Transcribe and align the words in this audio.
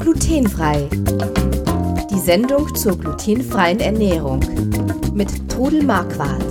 Glutenfrei. 0.00 0.88
Die 2.10 2.18
Sendung 2.18 2.74
zur 2.74 2.98
glutenfreien 2.98 3.78
Ernährung 3.78 4.40
mit 5.14 5.48
Trudel 5.48 5.84
Marquardt. 5.84 6.42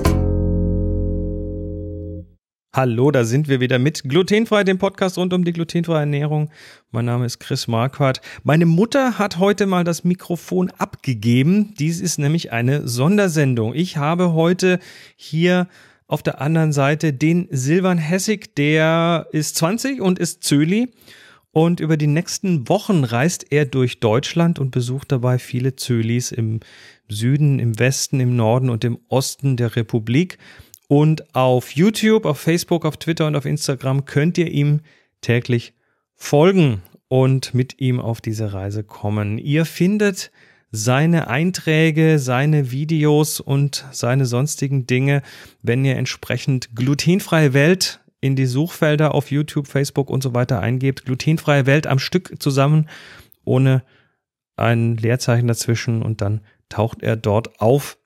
Hallo, 2.74 3.12
da 3.12 3.26
sind 3.26 3.50
wir 3.50 3.60
wieder 3.60 3.78
mit 3.78 4.04
Glutenfrei, 4.04 4.64
dem 4.64 4.78
Podcast 4.78 5.18
rund 5.18 5.34
um 5.34 5.44
die 5.44 5.52
glutenfreie 5.52 6.00
Ernährung. 6.00 6.50
Mein 6.92 7.04
Name 7.04 7.26
ist 7.26 7.40
Chris 7.40 7.68
Marquardt. 7.68 8.22
Meine 8.44 8.66
Mutter 8.66 9.20
hat 9.20 9.38
heute 9.38 9.66
mal 9.66 9.84
das 9.84 10.06
Mikrofon 10.06 10.72
abgegeben. 10.78 11.74
Dies 11.78 12.00
ist 12.00 12.20
nämlich 12.20 12.54
eine 12.54 12.88
Sondersendung. 12.88 13.76
Ich 13.76 13.98
habe 13.98 14.32
heute 14.32 14.80
hier 15.18 15.68
auf 16.10 16.24
der 16.24 16.42
anderen 16.42 16.74
Seite 16.74 17.14
den 17.14 17.48
Silvan 17.52 18.00
Hessig, 18.00 18.56
der 18.56 19.28
ist 19.32 19.56
20 19.58 20.02
und 20.02 20.18
ist 20.18 20.44
Zöli. 20.44 20.90
Und 21.52 21.80
über 21.80 21.98
die 21.98 22.08
nächsten 22.08 22.68
Wochen 22.68 23.04
reist 23.04 23.52
er 23.52 23.66
durch 23.66 24.00
Deutschland 24.00 24.58
und 24.58 24.72
besucht 24.72 25.12
dabei 25.12 25.38
viele 25.38 25.76
Zölis 25.76 26.32
im 26.32 26.62
Süden, 27.08 27.60
im 27.60 27.78
Westen, 27.78 28.20
im 28.20 28.36
Norden 28.36 28.72
und 28.72 28.84
im 28.84 29.00
Osten 29.08 29.56
der 29.56 29.76
Republik. 29.76 30.40
Und 30.88 31.36
auf 31.36 31.72
YouTube, 31.72 32.26
auf 32.26 32.40
Facebook, 32.40 32.86
auf 32.86 32.98
Twitter 32.98 33.28
und 33.28 33.36
auf 33.36 33.46
Instagram 33.46 34.06
könnt 34.06 34.40
ihr 34.40 34.50
ihm 34.50 34.82
täglich 35.22 35.74
folgen 36.16 36.82
und 37.08 37.54
mit 37.54 37.80
ihm 37.80 38.00
auf 38.00 38.20
diese 38.20 38.52
Reise 38.52 38.84
kommen. 38.84 39.38
Ihr 39.38 39.66
findet 39.66 40.32
seine 40.72 41.28
Einträge, 41.28 42.20
seine 42.20 42.72
Videos 42.72 43.40
und 43.40 43.86
seine 43.92 44.26
sonstigen 44.26 44.86
Dinge, 44.86 45.22
wenn 45.62 45.84
ihr 45.84 45.98
entsprechend 45.98 46.76
glutenfreie 46.76 47.54
Welt 47.54 48.02
in 48.22 48.36
die 48.36 48.46
Suchfelder 48.46 49.16
auf 49.16 49.32
YouTube, 49.32 49.68
Facebook 49.68 50.10
und 50.10 50.22
so 50.22 50.34
weiter 50.34 50.60
eingebt. 50.60 51.06
Glutenfreie 51.06 51.66
Welt 51.66 51.88
am 51.88 52.00
Stück 52.00 52.42
zusammen, 52.42 52.90
ohne 53.46 53.84
ein 54.58 54.98
Leerzeichen 54.98 55.48
dazwischen 55.48 56.02
und 56.04 56.22
dann 56.22 56.42
taucht 56.68 57.02
er 57.02 57.16
dort 57.16 57.60
auf. 57.62 57.98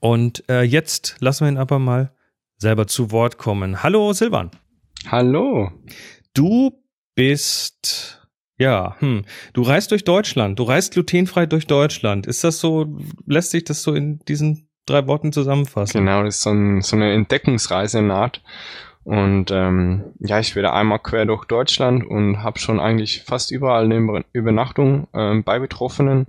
Und 0.00 0.48
äh, 0.48 0.62
jetzt 0.62 1.16
lassen 1.20 1.44
wir 1.44 1.52
ihn 1.52 1.58
aber 1.58 1.78
mal 1.78 2.12
selber 2.56 2.86
zu 2.86 3.10
Wort 3.10 3.38
kommen. 3.38 3.82
Hallo 3.82 4.12
Silvan. 4.12 4.50
Hallo. 5.06 5.70
Du 6.32 6.82
bist, 7.14 8.23
ja, 8.58 8.96
hm, 9.00 9.24
du 9.52 9.62
reist 9.62 9.90
durch 9.90 10.04
Deutschland. 10.04 10.58
Du 10.58 10.62
reist 10.62 10.92
glutenfrei 10.92 11.46
durch 11.46 11.66
Deutschland. 11.66 12.26
Ist 12.26 12.44
das 12.44 12.58
so, 12.58 12.98
lässt 13.26 13.50
sich 13.50 13.64
das 13.64 13.82
so 13.82 13.94
in 13.94 14.20
diesen 14.28 14.68
drei 14.86 15.06
Worten 15.06 15.32
zusammenfassen? 15.32 15.98
Genau, 15.98 16.22
das 16.22 16.36
ist 16.36 16.42
so, 16.42 16.50
ein, 16.50 16.82
so 16.82 16.96
eine 16.96 17.12
Entdeckungsreise 17.12 18.02
naht. 18.02 18.42
Und 19.02 19.50
ähm, 19.50 20.04
ja, 20.20 20.38
ich 20.38 20.54
werde 20.56 20.72
einmal 20.72 20.98
quer 21.00 21.26
durch 21.26 21.44
Deutschland 21.44 22.06
und 22.06 22.42
habe 22.42 22.58
schon 22.58 22.80
eigentlich 22.80 23.22
fast 23.22 23.50
überall 23.50 23.84
eine 23.84 24.24
Übernachtung 24.32 25.08
ähm, 25.12 25.44
bei 25.44 25.58
Betroffenen. 25.58 26.26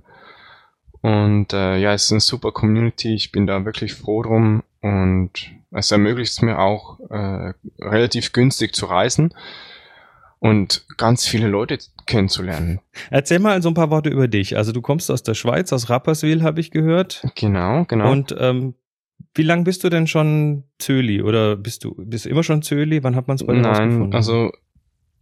Und 1.00 1.52
äh, 1.52 1.78
ja, 1.78 1.92
es 1.94 2.06
ist 2.06 2.12
eine 2.12 2.20
super 2.20 2.52
Community. 2.52 3.14
Ich 3.14 3.32
bin 3.32 3.46
da 3.46 3.64
wirklich 3.64 3.94
froh 3.94 4.22
drum 4.22 4.62
und 4.82 5.30
es 5.70 5.90
ermöglicht 5.90 6.32
es 6.32 6.42
mir 6.42 6.58
auch 6.58 6.98
äh, 7.08 7.52
relativ 7.80 8.32
günstig 8.32 8.74
zu 8.74 8.86
reisen 8.86 9.32
und 10.48 10.86
ganz 10.96 11.26
viele 11.26 11.48
Leute 11.48 11.78
kennenzulernen. 12.06 12.80
Erzähl 13.10 13.38
mal 13.38 13.60
so 13.62 13.68
ein 13.68 13.74
paar 13.74 13.90
Worte 13.90 14.10
über 14.10 14.28
dich. 14.28 14.56
Also 14.56 14.72
du 14.72 14.80
kommst 14.80 15.10
aus 15.10 15.22
der 15.22 15.34
Schweiz, 15.34 15.72
aus 15.72 15.90
Rapperswil 15.90 16.42
habe 16.42 16.60
ich 16.60 16.70
gehört. 16.70 17.26
Genau, 17.34 17.84
genau. 17.84 18.10
Und 18.10 18.34
ähm, 18.38 18.74
wie 19.34 19.42
lange 19.42 19.64
bist 19.64 19.84
du 19.84 19.88
denn 19.88 20.06
schon 20.06 20.64
Zöli 20.78 21.22
oder 21.22 21.56
bist 21.56 21.84
du 21.84 21.94
bist 21.96 22.24
du 22.24 22.30
immer 22.30 22.42
schon 22.42 22.62
Zöli? 22.62 23.02
Wann 23.02 23.16
hat 23.16 23.28
man 23.28 23.36
es 23.36 23.44
bei 23.44 23.54
dir 23.54 23.60
Nein, 23.60 24.14
also 24.14 24.52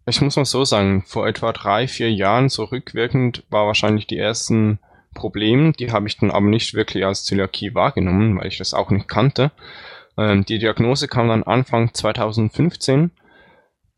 ich 0.06 0.20
muss 0.20 0.36
mal 0.36 0.44
so 0.44 0.64
sagen, 0.64 1.02
vor 1.06 1.26
etwa 1.26 1.52
drei, 1.52 1.88
vier 1.88 2.12
Jahren 2.12 2.48
so 2.48 2.64
rückwirkend 2.64 3.44
war 3.48 3.66
wahrscheinlich 3.66 4.06
die 4.06 4.18
ersten 4.18 4.78
Problem. 5.14 5.72
Die 5.72 5.92
habe 5.92 6.06
ich 6.06 6.18
dann 6.18 6.30
aber 6.30 6.46
nicht 6.46 6.74
wirklich 6.74 7.06
als 7.06 7.24
Zöliakie 7.24 7.74
wahrgenommen, 7.74 8.38
weil 8.38 8.48
ich 8.48 8.58
das 8.58 8.74
auch 8.74 8.90
nicht 8.90 9.08
kannte. 9.08 9.50
Ähm, 10.18 10.44
die 10.44 10.58
Diagnose 10.58 11.08
kam 11.08 11.28
dann 11.28 11.42
Anfang 11.42 11.94
2015. 11.94 13.12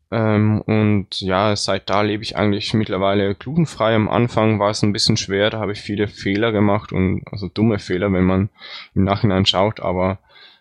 Ähm, 0.09 0.61
und 0.61 1.19
ja, 1.19 1.55
seit 1.55 1.89
da 1.89 2.01
lebe 2.01 2.23
ich 2.23 2.37
eigentlich 2.37 2.73
mittlerweile 2.73 3.35
glutenfrei. 3.35 3.95
Am 3.95 4.09
Anfang 4.09 4.59
war 4.59 4.69
es 4.69 4.81
ein 4.81 4.93
bisschen 4.93 5.17
schwer, 5.17 5.49
da 5.49 5.59
habe 5.59 5.73
ich 5.73 5.81
viele 5.81 6.07
Fehler 6.07 6.51
gemacht 6.51 6.93
und 6.93 7.23
also 7.29 7.49
dumme 7.49 7.79
Fehler, 7.79 8.11
wenn 8.13 8.23
man 8.23 8.49
im 8.95 9.03
Nachhinein 9.03 9.45
schaut, 9.45 9.79
aber 9.79 10.19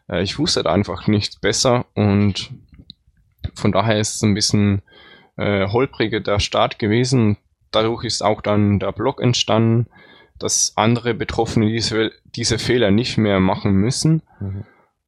äh, 0.08 0.22
ich 0.22 0.38
wusste 0.38 0.60
halt 0.60 0.66
einfach 0.66 1.06
nichts 1.06 1.36
besser 1.36 1.86
und 1.94 2.50
von 3.54 3.72
daher 3.72 4.00
ist 4.00 4.16
es 4.16 4.22
ein 4.22 4.34
bisschen 4.34 4.82
äh, 5.36 5.68
holpriger 5.68 6.20
der 6.20 6.40
Start 6.40 6.78
gewesen. 6.78 7.36
Dadurch 7.70 8.04
ist 8.04 8.22
auch 8.22 8.40
dann 8.40 8.80
der 8.80 8.92
Blog 8.92 9.20
entstanden, 9.20 9.86
dass 10.38 10.72
andere 10.76 11.14
Betroffene 11.14 11.68
diese, 11.68 12.10
diese 12.24 12.58
Fehler 12.58 12.90
nicht 12.90 13.16
mehr 13.16 13.40
machen 13.40 13.72
müssen. 13.72 14.22
Mhm. 14.40 14.64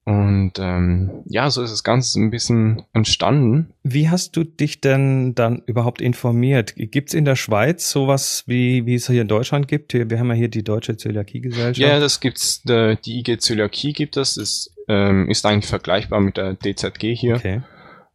Und 0.09 0.53
ähm, 0.59 1.11
ja, 1.27 1.51
so 1.51 1.63
ist 1.63 1.71
das 1.71 1.85
Ganze 1.85 2.19
ein 2.19 2.31
bisschen 2.31 2.85
entstanden. 2.95 3.75
Wie 3.83 4.09
hast 4.09 4.39
du 4.39 4.45
dich 4.45 4.81
denn 4.81 5.35
dann 5.35 5.63
überhaupt 5.67 6.01
informiert? 6.01 6.73
Gibt 6.77 7.11
es 7.11 7.15
in 7.15 7.27
der 7.27 7.37
Schweiz 7.37 7.91
sowas, 7.91 8.45
wie, 8.47 8.87
wie 8.87 8.95
es 8.95 9.07
hier 9.07 9.21
in 9.21 9.29
Deutschland 9.29 9.69
gibt? 9.69 9.93
Wir 9.93 10.19
haben 10.19 10.29
ja 10.29 10.35
hier 10.35 10.49
die 10.49 10.65
Deutsche 10.65 10.97
Zöliakie-Gesellschaft. 10.97 11.77
Ja, 11.77 12.01
das 12.01 12.21
gibt's. 12.21 12.63
Die 12.63 13.19
IG 13.19 13.37
Zöliakie 13.37 13.93
gibt 13.93 14.17
es. 14.17 14.37
Das 14.37 14.75
ähm, 14.89 15.29
ist 15.29 15.45
eigentlich 15.45 15.69
vergleichbar 15.69 16.21
mit 16.21 16.39
der 16.39 16.55
DZG 16.55 17.15
hier. 17.15 17.37
Okay. 17.37 17.61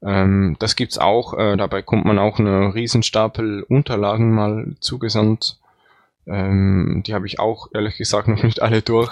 Ähm, 0.01 0.55
das 0.57 0.75
gibt's 0.75 0.97
auch. 0.97 1.37
Äh, 1.37 1.57
dabei 1.57 1.83
kommt 1.83 2.05
man 2.05 2.17
auch 2.17 2.39
eine 2.39 2.73
Riesenstapel 2.73 3.61
Unterlagen 3.69 4.33
mal 4.33 4.73
zugesandt 4.79 5.59
ähm, 6.25 7.03
die 7.05 7.13
habe 7.13 7.27
ich 7.27 7.39
auch 7.39 7.67
ehrlich 7.73 7.97
gesagt 7.97 8.29
noch 8.29 8.41
nicht 8.43 8.61
alle 8.61 8.81
durch. 8.81 9.11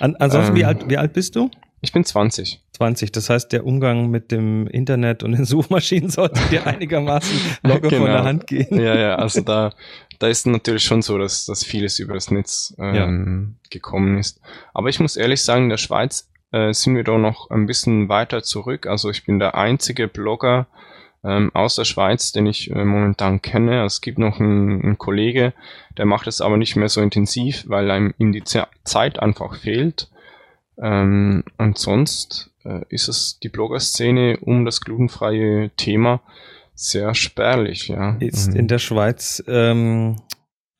An, 0.00 0.16
ansonsten, 0.16 0.52
ähm, 0.52 0.56
wie, 0.56 0.64
alt, 0.64 0.90
wie 0.90 0.98
alt 0.98 1.12
bist 1.12 1.36
du? 1.36 1.50
Ich 1.80 1.92
bin 1.92 2.04
20. 2.04 2.60
20, 2.72 3.12
das 3.12 3.30
heißt, 3.30 3.52
der 3.52 3.64
Umgang 3.66 4.10
mit 4.10 4.30
dem 4.32 4.66
Internet 4.66 5.22
und 5.22 5.32
den 5.32 5.44
Suchmaschinen 5.46 6.10
sollte 6.10 6.40
dir 6.50 6.66
einigermaßen 6.66 7.38
locker 7.62 7.88
genau. 7.88 8.02
von 8.02 8.10
der 8.10 8.24
Hand 8.24 8.46
gehen. 8.46 8.80
Ja, 8.80 8.96
ja, 8.96 9.14
also 9.16 9.40
da, 9.40 9.72
da 10.18 10.28
ist 10.28 10.46
natürlich 10.46 10.84
schon 10.84 11.02
so, 11.02 11.18
dass, 11.18 11.46
dass 11.46 11.64
vieles 11.64 11.98
über 11.98 12.14
das 12.14 12.30
Netz 12.30 12.74
ähm, 12.78 13.56
ja. 13.62 13.70
gekommen 13.70 14.18
ist. 14.18 14.40
Aber 14.74 14.88
ich 14.88 15.00
muss 15.00 15.16
ehrlich 15.16 15.42
sagen, 15.42 15.64
in 15.64 15.70
der 15.70 15.76
Schweiz 15.76 16.28
äh, 16.52 16.72
sind 16.72 16.96
wir 16.96 17.04
doch 17.04 17.18
noch 17.18 17.50
ein 17.50 17.66
bisschen 17.66 18.08
weiter 18.08 18.42
zurück. 18.42 18.86
Also 18.86 19.10
ich 19.10 19.24
bin 19.24 19.38
der 19.38 19.54
einzige 19.54 20.08
Blogger, 20.08 20.66
ähm, 21.24 21.50
aus 21.54 21.74
der 21.74 21.84
Schweiz, 21.84 22.32
den 22.32 22.46
ich 22.46 22.70
äh, 22.70 22.84
momentan 22.84 23.42
kenne. 23.42 23.84
Es 23.84 24.00
gibt 24.00 24.18
noch 24.18 24.40
einen, 24.40 24.82
einen 24.82 24.98
Kollege, 24.98 25.52
der 25.96 26.06
macht 26.06 26.26
es 26.26 26.40
aber 26.40 26.56
nicht 26.56 26.76
mehr 26.76 26.88
so 26.88 27.00
intensiv, 27.00 27.64
weil 27.66 27.90
einem 27.90 28.14
ihm 28.18 28.32
die 28.32 28.44
Zeit 28.44 29.18
einfach 29.18 29.56
fehlt. 29.56 30.08
Ähm, 30.80 31.44
und 31.56 31.78
sonst 31.78 32.50
äh, 32.64 32.82
ist 32.88 33.08
es 33.08 33.38
die 33.40 33.48
Blogger-Szene 33.48 34.38
um 34.40 34.64
das 34.64 34.80
glutenfreie 34.80 35.70
Thema 35.76 36.20
sehr 36.74 37.14
spärlich, 37.14 37.88
ja. 37.88 38.16
Ist 38.20 38.54
in 38.54 38.68
der 38.68 38.78
Schweiz 38.78 39.42
ähm, 39.48 40.16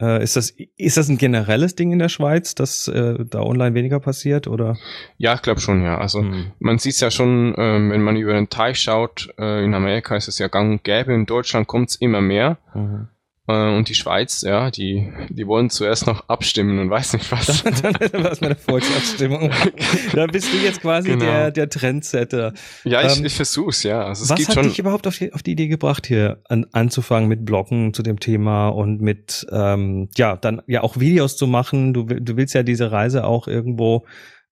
äh, 0.01 0.23
ist 0.23 0.37
das 0.37 0.51
ist 0.77 0.97
das 0.97 1.09
ein 1.09 1.19
generelles 1.19 1.75
Ding 1.75 1.91
in 1.91 1.99
der 1.99 2.09
Schweiz, 2.09 2.55
dass 2.55 2.87
äh, 2.87 3.25
da 3.25 3.41
online 3.41 3.75
weniger 3.75 3.99
passiert 3.99 4.47
oder? 4.47 4.77
Ja, 5.17 5.35
ich 5.35 5.43
glaube 5.43 5.61
schon, 5.61 5.83
ja. 5.83 5.99
Also 5.99 6.21
hm. 6.21 6.53
man 6.61 6.79
sieht 6.79 6.95
es 6.95 7.01
ja 7.01 7.11
schon, 7.11 7.55
äh, 7.55 7.91
wenn 7.91 8.03
man 8.03 8.17
über 8.17 8.35
den 8.35 8.49
Teich 8.49 8.79
schaut. 8.79 9.29
Äh, 9.39 9.65
in 9.65 9.75
Amerika 9.75 10.17
ist 10.17 10.29
es 10.29 10.39
ja 10.39 10.47
gang 10.47 10.71
und 10.71 10.85
gäbe. 10.85 11.13
In 11.13 11.27
Deutschland 11.27 11.67
kommt 11.67 11.91
es 11.91 11.97
immer 11.97 12.21
mehr. 12.21 12.59
Mhm. 12.75 13.09
Äh, 13.49 13.77
und 13.77 13.89
die 13.89 13.95
Schweiz, 13.95 14.43
ja, 14.43 14.71
die, 14.71 15.11
die 15.31 15.47
wollen 15.47 15.71
zuerst 15.71 16.07
noch 16.07 16.29
abstimmen 16.29 16.79
und 16.79 16.91
weiß 16.91 17.15
nicht 17.15 17.33
was. 17.33 17.65
dann 17.83 18.23
war 18.23 18.33
es 18.33 18.41
meine 18.43 18.57
Volksabstimmung. 18.57 19.51
da 20.13 20.27
bist 20.27 20.53
du 20.53 20.59
jetzt 20.59 20.83
quasi 20.83 21.09
genau. 21.09 21.25
der, 21.25 21.51
der 21.51 21.71
Trendsetter. 21.71 22.53
Ja, 22.85 23.03
ich, 23.07 23.19
ähm, 23.19 23.25
ich 23.25 23.35
versuch's, 23.35 23.83
ja. 23.83 24.05
Also, 24.05 24.25
es 24.25 24.31
was 24.31 24.49
hat 24.49 24.55
schon 24.55 24.65
dich 24.65 24.79
überhaupt 24.79 25.07
auf 25.07 25.17
die, 25.17 25.33
auf 25.33 25.43
die 25.43 25.53
Idee 25.53 25.69
gebracht, 25.69 26.07
hier 26.07 26.43
an, 26.49 26.67
anzufangen 26.73 27.29
mit 27.29 27.47
Bloggen 27.47 27.95
zu 27.95 28.03
dem 28.03 28.21
Thema 28.21 28.69
und 28.69 29.00
mit, 29.00 29.47
ähm, 29.51 30.11
ja, 30.15 30.37
dann 30.37 30.61
ja 30.67 30.83
auch 30.83 31.01
Videos 31.01 31.39
zu 31.39 31.47
machen? 31.47 31.94
Du, 31.94 32.05
du 32.05 32.37
willst 32.37 32.55
ja 32.55 32.62
diese 32.62 32.93
Reise 32.93 33.25
auch 33.25 33.49
irgendwo 33.49 34.05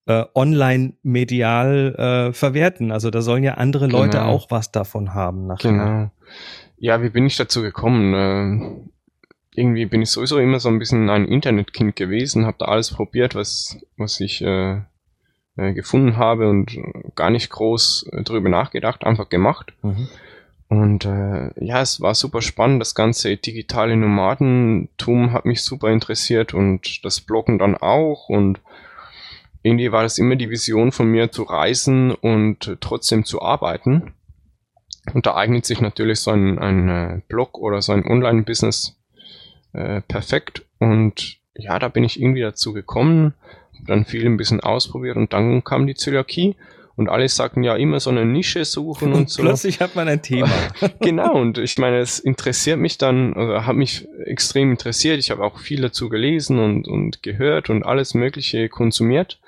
äh, 0.07 0.23
online 0.33 0.93
medial 1.03 1.93
äh, 2.29 2.33
verwerten. 2.33 2.91
Also 2.91 3.11
da 3.11 3.21
sollen 3.21 3.43
ja 3.43 3.55
andere 3.55 3.85
Leute 3.85 4.17
genau. 4.17 4.29
auch 4.29 4.49
was 4.49 4.71
davon 4.71 5.13
haben. 5.13 5.45
Nachher. 5.45 5.71
Genau. 5.71 6.11
Ja, 6.77 7.01
wie 7.01 7.09
bin 7.09 7.25
ich 7.25 7.37
dazu 7.37 7.61
gekommen? 7.61 8.13
Äh, 8.13 9.59
irgendwie 9.59 9.85
bin 9.87 10.01
ich 10.03 10.11
sowieso 10.11 10.37
immer 10.37 10.59
so 10.59 10.69
ein 10.69 10.79
bisschen 10.79 11.09
ein 11.09 11.27
Internetkind 11.27 11.95
gewesen, 11.95 12.45
habe 12.45 12.57
da 12.59 12.65
alles 12.65 12.91
probiert, 12.91 13.33
was, 13.33 13.79
was 13.97 14.19
ich 14.19 14.43
äh, 14.43 14.81
äh, 15.55 15.73
gefunden 15.73 16.17
habe 16.17 16.47
und 16.49 16.77
gar 17.15 17.31
nicht 17.31 17.49
groß 17.49 18.09
äh, 18.11 18.23
drüber 18.23 18.49
nachgedacht, 18.49 19.03
einfach 19.03 19.29
gemacht. 19.29 19.73
Mhm. 19.81 20.07
Und 20.69 21.05
äh, 21.05 21.49
ja, 21.63 21.81
es 21.81 22.01
war 22.01 22.13
super 22.13 22.41
spannend. 22.41 22.81
Das 22.81 22.93
ganze 22.93 23.37
digitale 23.37 23.95
Nomadentum 23.95 25.31
hat 25.31 25.45
mich 25.45 25.63
super 25.63 25.89
interessiert 25.89 26.53
und 26.53 27.03
das 27.03 27.21
Bloggen 27.21 27.57
dann 27.57 27.75
auch. 27.75 28.29
Und 28.29 28.59
irgendwie 29.63 29.91
war 29.91 30.03
das 30.03 30.19
immer 30.19 30.35
die 30.35 30.49
Vision 30.49 30.91
von 30.91 31.07
mir 31.07 31.31
zu 31.31 31.43
reisen 31.43 32.11
und 32.11 32.77
trotzdem 32.81 33.25
zu 33.25 33.41
arbeiten. 33.41 34.13
Und 35.13 35.25
da 35.25 35.35
eignet 35.35 35.65
sich 35.65 35.81
natürlich 35.81 36.19
so 36.19 36.31
ein, 36.31 36.59
ein 36.59 36.89
äh, 36.89 37.21
Blog 37.27 37.57
oder 37.57 37.81
so 37.81 37.93
ein 37.93 38.05
Online-Business 38.05 38.97
äh, 39.73 40.01
perfekt. 40.01 40.65
Und 40.79 41.37
ja, 41.55 41.79
da 41.79 41.87
bin 41.87 42.03
ich 42.03 42.21
irgendwie 42.21 42.41
dazu 42.41 42.73
gekommen, 42.73 43.33
dann 43.85 44.05
viel 44.05 44.25
ein 44.25 44.37
bisschen 44.37 44.59
ausprobiert 44.59 45.17
und 45.17 45.33
dann 45.33 45.63
kam 45.63 45.87
die 45.87 45.95
Zöliakie 45.95 46.55
und 46.97 47.09
alle 47.09 47.29
sagten 47.29 47.63
ja 47.63 47.75
immer 47.75 47.99
so 47.99 48.09
eine 48.09 48.25
Nische 48.25 48.65
suchen 48.65 49.13
und, 49.13 49.19
und 49.19 49.29
so. 49.29 49.43
Plötzlich 49.43 49.79
hat 49.79 49.95
man 49.95 50.07
ein 50.07 50.23
Thema. 50.23 50.49
genau, 50.99 51.39
und 51.39 51.59
ich 51.59 51.77
meine, 51.77 51.99
es 51.99 52.19
interessiert 52.19 52.79
mich 52.79 52.97
dann, 52.97 53.33
oder 53.33 53.67
hat 53.67 53.75
mich 53.75 54.07
extrem 54.25 54.71
interessiert. 54.71 55.19
Ich 55.19 55.29
habe 55.29 55.43
auch 55.43 55.59
viel 55.59 55.81
dazu 55.81 56.09
gelesen 56.09 56.59
und, 56.59 56.87
und 56.87 57.21
gehört 57.21 57.69
und 57.69 57.83
alles 57.83 58.15
Mögliche 58.15 58.67
konsumiert. 58.67 59.39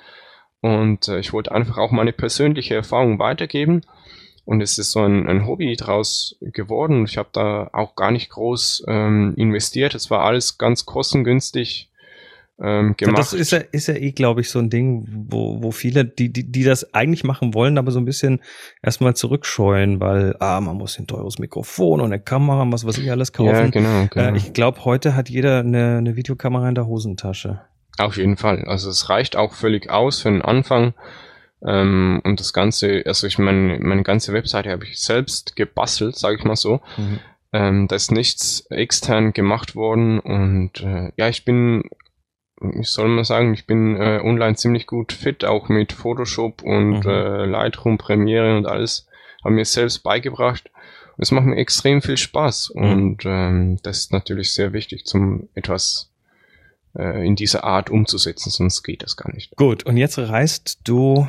Und 0.61 1.07
äh, 1.07 1.19
ich 1.19 1.33
wollte 1.33 1.51
einfach 1.51 1.77
auch 1.77 1.91
meine 1.91 2.13
persönliche 2.13 2.75
Erfahrung 2.75 3.17
weitergeben. 3.17 3.81
Und 4.49 4.61
es 4.61 4.79
ist 4.79 4.93
so 4.93 5.01
ein, 5.01 5.27
ein 5.27 5.45
Hobby 5.45 5.75
draus 5.75 6.35
geworden. 6.41 7.05
Ich 7.05 7.19
habe 7.19 7.29
da 7.33 7.69
auch 7.71 7.93
gar 7.93 8.09
nicht 8.09 8.31
groß 8.31 8.85
ähm, 8.87 9.35
investiert. 9.37 9.93
Es 9.93 10.09
war 10.09 10.21
alles 10.21 10.57
ganz 10.57 10.87
kostengünstig 10.87 11.91
ähm, 12.59 12.95
gemacht. 12.97 13.15
Ja, 13.15 13.21
das 13.21 13.33
ist 13.33 13.51
ja, 13.51 13.59
ist 13.59 13.89
ja 13.89 13.93
eh, 13.93 14.11
glaube 14.11 14.41
ich, 14.41 14.49
so 14.49 14.57
ein 14.57 14.71
Ding, 14.71 15.07
wo, 15.07 15.61
wo 15.61 15.69
viele, 15.69 16.03
die, 16.03 16.33
die, 16.33 16.51
die 16.51 16.63
das 16.63 16.95
eigentlich 16.95 17.23
machen 17.23 17.53
wollen, 17.53 17.77
aber 17.77 17.91
so 17.91 17.99
ein 17.99 18.05
bisschen 18.05 18.41
erstmal 18.81 19.15
zurückscheuen, 19.15 20.01
weil, 20.01 20.35
ah, 20.39 20.59
man 20.59 20.77
muss 20.77 20.97
ein 20.97 21.05
teures 21.05 21.37
Mikrofon 21.37 22.01
und 22.01 22.07
eine 22.07 22.19
Kamera 22.19 22.63
und 22.63 22.73
was 22.73 22.87
weiß 22.87 22.97
ich 22.97 23.11
alles 23.11 23.31
kaufen. 23.31 23.53
Ja, 23.53 23.67
genau, 23.67 24.07
genau. 24.09 24.33
Äh, 24.33 24.35
ich 24.35 24.53
glaube, 24.53 24.83
heute 24.83 25.15
hat 25.15 25.29
jeder 25.29 25.59
eine, 25.59 25.97
eine 25.97 26.15
Videokamera 26.15 26.69
in 26.69 26.73
der 26.73 26.87
Hosentasche. 26.87 27.61
Auf 27.99 28.17
jeden 28.17 28.35
Fall. 28.35 28.63
Also 28.65 28.89
es 28.89 29.09
reicht 29.09 29.35
auch 29.35 29.53
völlig 29.53 29.91
aus 29.91 30.21
für 30.21 30.31
den 30.31 30.41
Anfang. 30.41 30.95
Ähm, 31.65 32.21
und 32.23 32.39
das 32.39 32.53
Ganze, 32.53 33.03
also 33.05 33.27
ich 33.27 33.37
meine, 33.37 33.79
meine 33.79 34.03
ganze 34.03 34.33
Webseite 34.33 34.71
habe 34.71 34.85
ich 34.85 35.01
selbst 35.01 35.55
gebastelt, 35.55 36.15
sage 36.15 36.37
ich 36.37 36.43
mal 36.43 36.55
so. 36.55 36.81
Mhm. 36.97 37.19
Ähm, 37.51 37.87
da 37.87 37.95
ist 37.95 38.11
nichts 38.11 38.65
extern 38.69 39.33
gemacht 39.33 39.75
worden 39.75 40.19
und 40.19 40.81
äh, 40.81 41.11
ja, 41.17 41.29
ich 41.29 41.45
bin 41.45 41.89
ich 42.79 42.89
soll 42.89 43.07
mal 43.07 43.23
sagen, 43.23 43.53
ich 43.53 43.65
bin 43.65 43.95
äh, 43.95 44.19
online 44.23 44.55
ziemlich 44.55 44.85
gut 44.85 45.13
fit, 45.13 45.45
auch 45.45 45.69
mit 45.69 45.93
Photoshop 45.93 46.61
und 46.61 47.05
mhm. 47.05 47.09
äh, 47.09 47.45
Lightroom, 47.45 47.97
Premiere 47.97 48.57
und 48.57 48.65
alles. 48.65 49.07
Habe 49.43 49.55
mir 49.55 49.65
selbst 49.65 49.99
beigebracht. 49.99 50.69
Es 51.17 51.31
macht 51.31 51.45
mir 51.45 51.57
extrem 51.57 52.01
viel 52.01 52.17
Spaß 52.17 52.73
mhm. 52.75 52.83
und 52.83 53.23
ähm, 53.25 53.79
das 53.83 53.99
ist 53.99 54.13
natürlich 54.13 54.53
sehr 54.53 54.73
wichtig, 54.73 55.05
zum 55.05 55.49
etwas 55.53 56.11
äh, 56.97 57.25
in 57.25 57.35
dieser 57.35 57.63
Art 57.63 57.89
umzusetzen, 57.89 58.49
sonst 58.49 58.83
geht 58.83 59.03
das 59.03 59.17
gar 59.17 59.33
nicht. 59.33 59.55
Gut, 59.55 59.85
und 59.85 59.97
jetzt 59.97 60.17
reist 60.17 60.79
du 60.83 61.27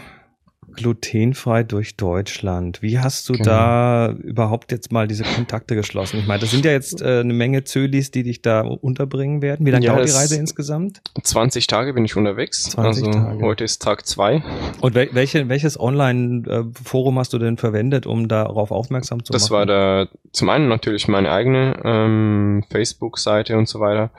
glutenfrei 0.75 1.62
durch 1.62 1.96
Deutschland. 1.96 2.82
Wie 2.82 2.99
hast 2.99 3.28
du 3.28 3.34
genau. 3.34 3.44
da 3.44 4.12
überhaupt 4.22 4.72
jetzt 4.72 4.93
mal 4.93 5.08
diese 5.08 5.25
Kontakte 5.25 5.75
geschlossen? 5.75 6.19
Ich 6.19 6.26
meine, 6.26 6.40
das 6.40 6.50
sind 6.50 6.64
ja 6.64 6.72
jetzt 6.72 7.02
äh, 7.02 7.20
eine 7.20 7.32
Menge 7.32 7.64
Zölis, 7.64 8.11
die 8.11 8.22
dich 8.22 8.43
da 8.43 8.61
unterbringen 8.62 9.43
werden. 9.43 9.67
Wie 9.67 9.70
lange 9.70 9.87
ja, 9.87 9.94
dauert 9.94 10.08
die 10.08 10.12
Reise 10.12 10.37
insgesamt? 10.37 11.02
20 11.22 11.67
Tage 11.67 11.93
bin 11.94 12.05
ich 12.05 12.17
unterwegs. 12.17 12.64
20 12.64 13.06
also 13.06 13.19
Tage. 13.19 13.44
heute 13.44 13.64
ist 13.64 13.82
Tag 13.82 14.06
zwei. 14.06 14.43
Und 14.81 14.94
wel 14.94 15.11
welche, 15.12 15.49
welches 15.49 15.78
Online-Forum 15.78 17.19
hast 17.19 17.32
du 17.32 17.38
denn 17.38 17.56
verwendet, 17.56 18.06
um 18.06 18.28
darauf 18.28 18.70
aufmerksam 18.70 19.25
zu 19.25 19.32
das 19.32 19.50
machen? 19.50 19.66
Das 19.66 19.69
war 19.69 20.05
da 20.05 20.08
zum 20.32 20.49
einen 20.49 20.69
natürlich 20.69 21.08
meine 21.08 21.31
eigene 21.31 21.81
ähm, 21.84 22.64
Facebook-Seite 22.70 23.56
und 23.56 23.69
so 23.69 23.81
weiter 23.81 24.11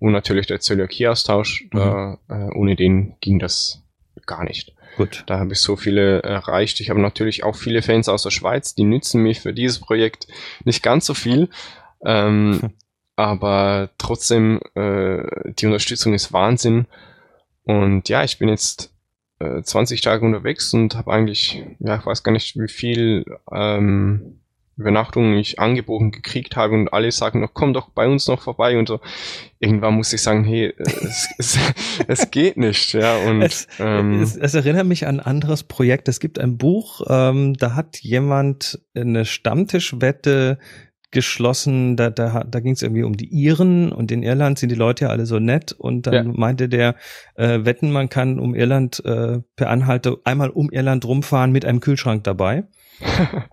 und 0.00 0.12
natürlich 0.12 0.46
der 0.46 0.60
Zöliakie-Austausch. 0.60 1.66
Mhm. 1.72 2.18
Äh, 2.28 2.50
ohne 2.54 2.74
den 2.74 3.14
ging 3.20 3.38
das 3.38 3.82
gar 4.26 4.44
nicht. 4.44 4.74
Gut. 5.00 5.24
Da 5.28 5.38
habe 5.38 5.54
ich 5.54 5.60
so 5.60 5.76
viele 5.76 6.22
erreicht. 6.24 6.78
Ich 6.80 6.90
habe 6.90 7.00
natürlich 7.00 7.42
auch 7.42 7.56
viele 7.56 7.80
Fans 7.80 8.06
aus 8.10 8.22
der 8.22 8.30
Schweiz, 8.30 8.74
die 8.74 8.84
nützen 8.84 9.22
mich 9.22 9.40
für 9.40 9.54
dieses 9.54 9.78
Projekt 9.78 10.26
nicht 10.66 10.82
ganz 10.82 11.06
so 11.06 11.14
viel. 11.14 11.48
Ähm, 12.04 12.58
hm. 12.60 12.72
aber 13.16 13.88
trotzdem, 13.96 14.60
äh, 14.74 15.22
die 15.54 15.64
Unterstützung 15.64 16.12
ist 16.12 16.34
Wahnsinn. 16.34 16.84
Und 17.62 18.10
ja, 18.10 18.24
ich 18.24 18.38
bin 18.38 18.50
jetzt 18.50 18.92
äh, 19.38 19.62
20 19.62 20.02
Tage 20.02 20.26
unterwegs 20.26 20.74
und 20.74 20.94
habe 20.96 21.14
eigentlich, 21.14 21.64
ja, 21.78 21.96
ich 21.96 22.04
weiß 22.04 22.22
gar 22.22 22.32
nicht, 22.32 22.58
wie 22.58 22.68
viel 22.68 23.24
ähm, 23.50 24.39
Übernachtungen 24.80 25.36
ich 25.36 25.58
angeboten 25.58 26.10
gekriegt 26.10 26.56
habe 26.56 26.74
und 26.74 26.88
alle 26.88 27.12
sagen 27.12 27.40
noch, 27.40 27.52
komm 27.52 27.72
doch 27.74 27.90
bei 27.90 28.08
uns 28.08 28.26
noch 28.26 28.40
vorbei 28.40 28.78
und 28.78 28.88
so. 28.88 29.00
Irgendwann 29.58 29.94
muss 29.94 30.12
ich 30.12 30.22
sagen, 30.22 30.44
hey, 30.44 30.72
es, 30.78 31.28
es, 31.38 31.58
es 32.08 32.30
geht 32.30 32.56
nicht, 32.56 32.94
ja. 32.94 33.16
Und 33.18 33.42
es, 33.42 33.68
ähm, 33.78 34.22
es, 34.22 34.36
es, 34.36 34.54
erinnert 34.54 34.86
mich 34.86 35.06
an 35.06 35.20
ein 35.20 35.26
anderes 35.26 35.64
Projekt. 35.64 36.08
Es 36.08 36.18
gibt 36.18 36.38
ein 36.38 36.56
Buch, 36.56 37.02
ähm, 37.08 37.54
da 37.54 37.74
hat 37.74 37.98
jemand 37.98 38.80
eine 38.94 39.24
Stammtischwette 39.24 40.58
geschlossen, 41.10 41.96
da, 41.96 42.08
da, 42.08 42.44
da 42.44 42.60
ging 42.60 42.72
es 42.72 42.82
irgendwie 42.82 43.02
um 43.02 43.16
die 43.16 43.26
Iren 43.26 43.90
und 43.90 44.12
in 44.12 44.22
Irland 44.22 44.58
sind 44.58 44.68
die 44.68 44.76
Leute 44.76 45.06
ja 45.06 45.10
alle 45.10 45.26
so 45.26 45.40
nett 45.40 45.72
und 45.72 46.06
dann 46.06 46.14
ja. 46.14 46.22
meinte 46.24 46.68
der, 46.68 46.94
äh, 47.34 47.64
wetten, 47.64 47.90
man 47.90 48.08
kann 48.08 48.38
um 48.38 48.54
Irland 48.54 49.04
äh, 49.04 49.40
per 49.56 49.70
Anhalte 49.70 50.18
einmal 50.24 50.50
um 50.50 50.70
Irland 50.70 51.04
rumfahren 51.04 51.50
mit 51.50 51.64
einem 51.64 51.80
Kühlschrank 51.80 52.22
dabei. 52.22 52.64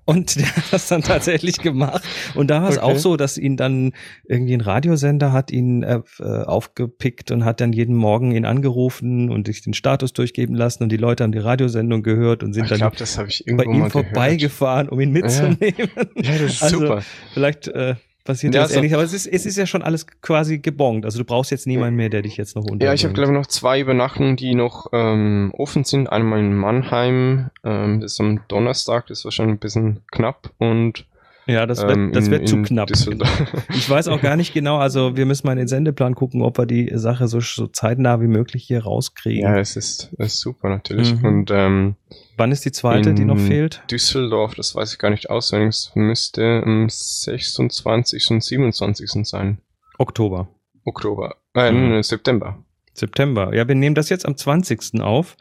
Und 0.05 0.35
der 0.35 0.55
hat 0.55 0.63
das 0.71 0.87
dann 0.87 1.01
tatsächlich 1.01 1.59
gemacht. 1.59 2.03
Und 2.35 2.49
da 2.49 2.61
war 2.61 2.69
es 2.69 2.77
okay. 2.77 2.85
auch 2.85 2.97
so, 2.97 3.17
dass 3.17 3.37
ihn 3.37 3.57
dann 3.57 3.93
irgendwie 4.27 4.53
ein 4.53 4.61
Radiosender 4.61 5.31
hat 5.31 5.51
ihn 5.51 5.83
äh, 5.83 6.01
aufgepickt 6.19 7.31
und 7.31 7.45
hat 7.45 7.61
dann 7.61 7.73
jeden 7.73 7.95
Morgen 7.95 8.31
ihn 8.31 8.45
angerufen 8.45 9.29
und 9.29 9.47
sich 9.47 9.61
den 9.61 9.73
Status 9.73 10.13
durchgeben 10.13 10.55
lassen 10.55 10.83
und 10.83 10.91
die 10.91 10.97
Leute 10.97 11.23
haben 11.23 11.31
die 11.31 11.37
Radiosendung 11.37 12.03
gehört 12.03 12.43
und 12.43 12.53
sind 12.53 12.65
ich 12.65 12.69
dann 12.69 12.79
glaub, 12.79 13.57
bei 13.57 13.63
ihm 13.63 13.89
vorbeigefahren, 13.89 14.89
um 14.89 14.99
ihn 14.99 15.11
mitzunehmen. 15.11 15.89
Ja, 16.15 16.31
ja 16.31 16.37
das 16.39 16.53
ist 16.53 16.63
also, 16.63 16.79
super. 16.79 17.01
Vielleicht 17.33 17.67
äh, 17.67 17.95
passiert 18.27 18.53
ja, 18.53 18.61
das 18.61 18.69
also, 18.69 18.79
ähnlich. 18.79 18.93
Aber 18.93 19.03
es 19.03 19.13
ist, 19.13 19.25
es 19.25 19.45
ist 19.45 19.57
ja 19.57 19.65
schon 19.65 19.81
alles 19.81 20.05
quasi 20.21 20.59
gebongt. 20.59 21.05
Also 21.05 21.17
du 21.17 21.25
brauchst 21.25 21.49
jetzt 21.49 21.65
niemanden 21.65 21.95
mehr, 21.95 22.09
der 22.09 22.21
dich 22.21 22.37
jetzt 22.37 22.55
noch 22.55 22.65
unter. 22.65 22.85
Ja, 22.85 22.93
ich 22.93 23.03
habe 23.03 23.13
glaube 23.13 23.31
ich 23.31 23.37
noch 23.37 23.47
zwei 23.47 23.79
Übernachtungen, 23.79 24.35
die 24.35 24.53
noch 24.53 24.87
ähm, 24.93 25.51
offen 25.57 25.83
sind. 25.83 26.07
Einmal 26.11 26.39
in 26.39 26.53
Mannheim, 26.53 27.49
ähm, 27.63 28.01
das 28.01 28.13
ist 28.13 28.19
am 28.19 28.41
Donnerstag, 28.47 29.07
das 29.07 29.19
ist 29.19 29.25
wahrscheinlich 29.25 29.55
ein 29.55 29.59
bisschen 29.59 30.01
knapp 30.11 30.51
und 30.59 31.05
ja, 31.47 31.65
das 31.65 31.81
wird, 31.81 31.95
ähm, 31.95 32.11
das 32.11 32.29
wird 32.29 32.47
zu 32.47 32.61
knapp. 32.61 32.89
Ich 33.69 33.89
weiß 33.89 34.07
auch 34.09 34.21
gar 34.21 34.35
nicht 34.35 34.53
genau, 34.53 34.77
also 34.77 35.15
wir 35.15 35.25
müssen 35.25 35.47
mal 35.47 35.53
in 35.53 35.59
den 35.59 35.67
Sendeplan 35.67 36.15
gucken, 36.15 36.41
ob 36.41 36.57
wir 36.57 36.65
die 36.65 36.91
Sache 36.95 37.27
so, 37.27 37.39
so 37.39 37.67
zeitnah 37.67 38.21
wie 38.21 38.27
möglich 38.27 38.65
hier 38.65 38.83
rauskriegen. 38.83 39.43
Ja, 39.43 39.57
es 39.57 39.75
ist, 39.75 40.13
es 40.17 40.33
ist 40.33 40.39
super 40.39 40.69
natürlich. 40.69 41.15
Mhm. 41.15 41.25
Und 41.25 41.51
ähm, 41.51 41.95
wann 42.35 42.51
ist 42.51 42.65
die 42.65 42.71
zweite, 42.71 43.13
die 43.13 43.25
noch 43.25 43.39
fehlt? 43.39 43.81
Düsseldorf, 43.89 44.55
das 44.55 44.75
weiß 44.75 44.93
ich 44.93 44.99
gar 44.99 45.09
nicht 45.09 45.29
auswendig. 45.29 45.69
Es 45.69 45.91
müsste 45.95 46.61
am 46.65 46.87
26. 46.89 48.31
und 48.31 48.43
27. 48.43 49.27
sein. 49.27 49.59
Oktober. 49.97 50.49
Oktober. 50.85 51.35
Äh, 51.53 51.71
mhm. 51.71 52.03
September. 52.03 52.57
September. 52.93 53.55
Ja, 53.55 53.67
wir 53.67 53.75
nehmen 53.75 53.95
das 53.95 54.09
jetzt 54.09 54.25
am 54.25 54.35
20. 54.35 55.01
auf. 55.01 55.37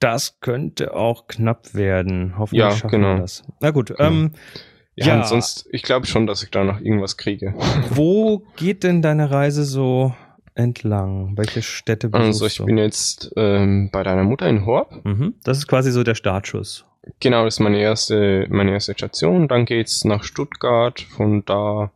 Das 0.00 0.40
könnte 0.40 0.94
auch 0.94 1.28
knapp 1.28 1.74
werden. 1.74 2.34
Hoffentlich 2.36 2.60
ja, 2.60 2.70
schaffen 2.72 2.90
genau. 2.90 3.14
wir 3.14 3.20
das. 3.20 3.44
Na 3.60 3.70
gut, 3.70 3.88
genau. 3.88 4.02
ähm, 4.02 4.32
ja, 5.06 5.16
ja. 5.18 5.24
sonst, 5.24 5.68
ich 5.72 5.82
glaube 5.82 6.06
schon, 6.06 6.26
dass 6.26 6.42
ich 6.42 6.50
da 6.50 6.64
noch 6.64 6.80
irgendwas 6.80 7.16
kriege. 7.16 7.54
Wo 7.90 8.42
geht 8.56 8.82
denn 8.84 9.02
deine 9.02 9.30
Reise 9.30 9.64
so 9.64 10.14
entlang? 10.54 11.32
Welche 11.36 11.62
Städte 11.62 12.08
besuchst 12.08 12.28
Also 12.28 12.46
ich 12.46 12.56
du? 12.56 12.64
bin 12.66 12.78
jetzt 12.78 13.32
ähm, 13.36 13.90
bei 13.92 14.02
deiner 14.02 14.24
Mutter 14.24 14.48
in 14.48 14.66
Horb. 14.66 15.04
Mhm. 15.04 15.34
Das 15.44 15.58
ist 15.58 15.66
quasi 15.68 15.90
so 15.92 16.02
der 16.02 16.14
Startschuss. 16.14 16.84
Genau, 17.20 17.44
das 17.44 17.54
ist 17.54 17.60
meine 17.60 17.78
erste, 17.80 18.46
meine 18.50 18.72
erste 18.72 18.92
Station. 18.92 19.48
Dann 19.48 19.64
geht's 19.64 20.04
nach 20.04 20.24
Stuttgart, 20.24 21.00
von 21.00 21.44
da, 21.46 21.90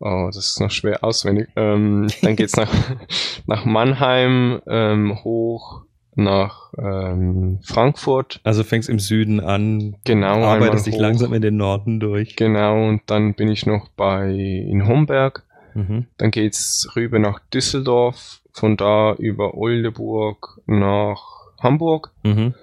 oh, 0.00 0.26
das 0.26 0.36
ist 0.36 0.60
noch 0.60 0.70
schwer 0.70 1.02
auswendig. 1.02 1.48
Ähm, 1.56 2.08
dann 2.22 2.36
geht's 2.36 2.56
nach, 2.56 2.70
nach 3.46 3.64
Mannheim 3.64 4.60
ähm, 4.66 5.22
hoch 5.24 5.82
nach 6.16 6.72
ähm, 6.78 7.58
Frankfurt. 7.62 8.40
Also 8.44 8.64
fängst 8.64 8.88
im 8.88 8.98
Süden 8.98 9.40
an, 9.40 9.96
genau, 10.04 10.44
arbeitest 10.44 10.86
dich 10.86 10.96
langsam 10.96 11.34
in 11.34 11.42
den 11.42 11.56
Norden 11.56 12.00
durch. 12.00 12.36
Genau, 12.36 12.88
und 12.88 13.02
dann 13.06 13.34
bin 13.34 13.48
ich 13.48 13.66
noch 13.66 13.88
bei 13.96 14.30
in 14.30 14.86
Homberg. 14.86 15.44
Mhm. 15.74 16.06
Dann 16.16 16.30
geht's 16.30 16.88
rüber 16.94 17.18
nach 17.18 17.40
Düsseldorf, 17.52 18.40
von 18.52 18.76
da 18.76 19.14
über 19.14 19.54
Oldenburg 19.54 20.60
nach 20.66 21.18
Hamburg 21.60 22.12
mhm. 22.22 22.54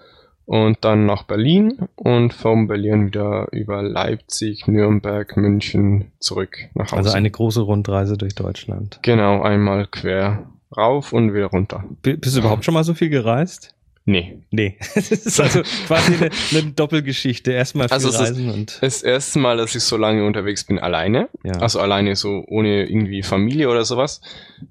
und 0.46 0.78
dann 0.82 1.06
nach 1.06 1.24
Berlin 1.24 1.90
und 1.96 2.34
von 2.34 2.68
Berlin 2.68 3.08
wieder 3.08 3.48
über 3.52 3.82
Leipzig, 3.84 4.68
Nürnberg, 4.68 5.36
München 5.36 6.12
zurück 6.20 6.58
nach 6.74 6.92
Hause. 6.92 6.98
Also 6.98 7.12
eine 7.12 7.32
große 7.32 7.62
Rundreise 7.62 8.18
durch 8.18 8.36
Deutschland. 8.36 9.00
Genau, 9.02 9.42
einmal 9.42 9.88
quer 9.88 10.48
rauf 10.76 11.14
und 11.14 11.34
wieder 11.34 11.48
runter. 11.48 11.84
Bist 12.02 12.36
du 12.36 12.40
überhaupt 12.40 12.66
schon 12.66 12.74
mal 12.74 12.84
so 12.84 12.94
viel 12.94 13.10
gereist? 13.10 13.74
Nee. 14.06 14.40
Nee. 14.50 14.78
Das 14.96 15.12
ist 15.12 15.40
also 15.40 15.62
quasi 15.88 16.16
eine, 16.16 16.30
eine 16.52 16.72
Doppelgeschichte. 16.72 17.52
Erstmal 17.52 17.88
viel 17.88 17.94
also 17.94 18.10
reisen 18.10 18.50
ist, 18.50 18.54
und. 18.54 18.78
Das 18.82 19.04
erste 19.04 19.40
Mal, 19.40 19.58
dass 19.58 19.76
ich 19.76 19.84
so 19.84 19.98
lange 19.98 20.26
unterwegs 20.26 20.64
bin, 20.64 20.80
alleine. 20.80 21.30
Ja. 21.44 21.54
Also 21.54 21.80
alleine 21.80 22.16
so 22.16 22.44
ohne 22.48 22.90
irgendwie 22.90 23.24
Familie 23.24 23.70
oder 23.70 23.86
sowas. 23.86 24.22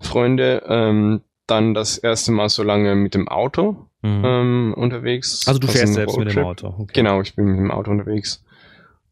Freunde. 0.00 0.62
Ähm, 0.66 1.20
dann 1.46 1.74
das 1.74 1.98
erste 1.98 2.32
Mal 2.32 2.48
so 2.48 2.62
lange 2.62 2.94
mit 2.94 3.14
dem 3.14 3.28
Auto 3.28 3.86
mhm. 4.02 4.22
ähm, 4.24 4.74
unterwegs. 4.76 5.46
Also 5.46 5.58
du 5.58 5.66
fährst 5.66 5.94
selbst 5.94 6.16
mit 6.16 6.32
dem 6.32 6.44
Auto. 6.44 6.68
Okay. 6.78 6.92
Genau, 6.94 7.20
ich 7.20 7.34
bin 7.34 7.46
mit 7.46 7.58
dem 7.58 7.70
Auto 7.70 7.90
unterwegs. 7.90 8.44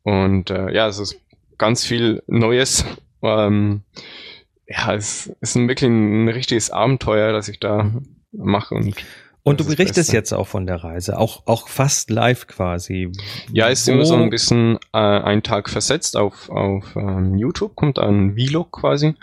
Und 0.05 0.51
äh, 0.51 0.73
ja, 0.73 0.87
es 0.87 0.99
ist 0.99 1.21
ganz 1.59 1.85
viel 1.85 2.23
Neues. 2.27 2.85
Ähm, 3.23 3.83
ja, 4.69 4.95
es 4.95 5.33
ist 5.41 5.57
ein, 5.57 5.69
wirklich 5.69 5.91
ein 5.91 6.29
richtiges 6.29 6.71
Abenteuer, 6.71 7.33
das 7.33 7.49
ich 7.49 7.59
da 7.59 7.85
mhm. 7.85 8.03
mache. 8.33 8.75
Und, 8.75 8.95
und 9.43 9.61
du 9.61 9.65
berichtest 9.65 10.13
jetzt 10.13 10.33
auch 10.33 10.47
von 10.47 10.67
der 10.67 10.85
Reise, 10.85 11.19
auch, 11.19 11.43
auch 11.47 11.69
fast 11.69 12.11
live 12.11 12.47
quasi. 12.47 13.11
Ja, 13.51 13.69
ist 13.69 13.89
immer 13.89 14.05
so 14.05 14.15
ein 14.15 14.29
bisschen 14.29 14.79
äh, 14.93 14.99
ein 14.99 15.43
Tag 15.43 15.71
versetzt 15.71 16.17
auf, 16.17 16.51
auf 16.51 16.97
ähm, 16.97 17.37
YouTube, 17.37 17.75
kommt 17.75 17.99
ein 17.99 18.35
Vlog 18.37 18.73
quasi. 18.73 19.15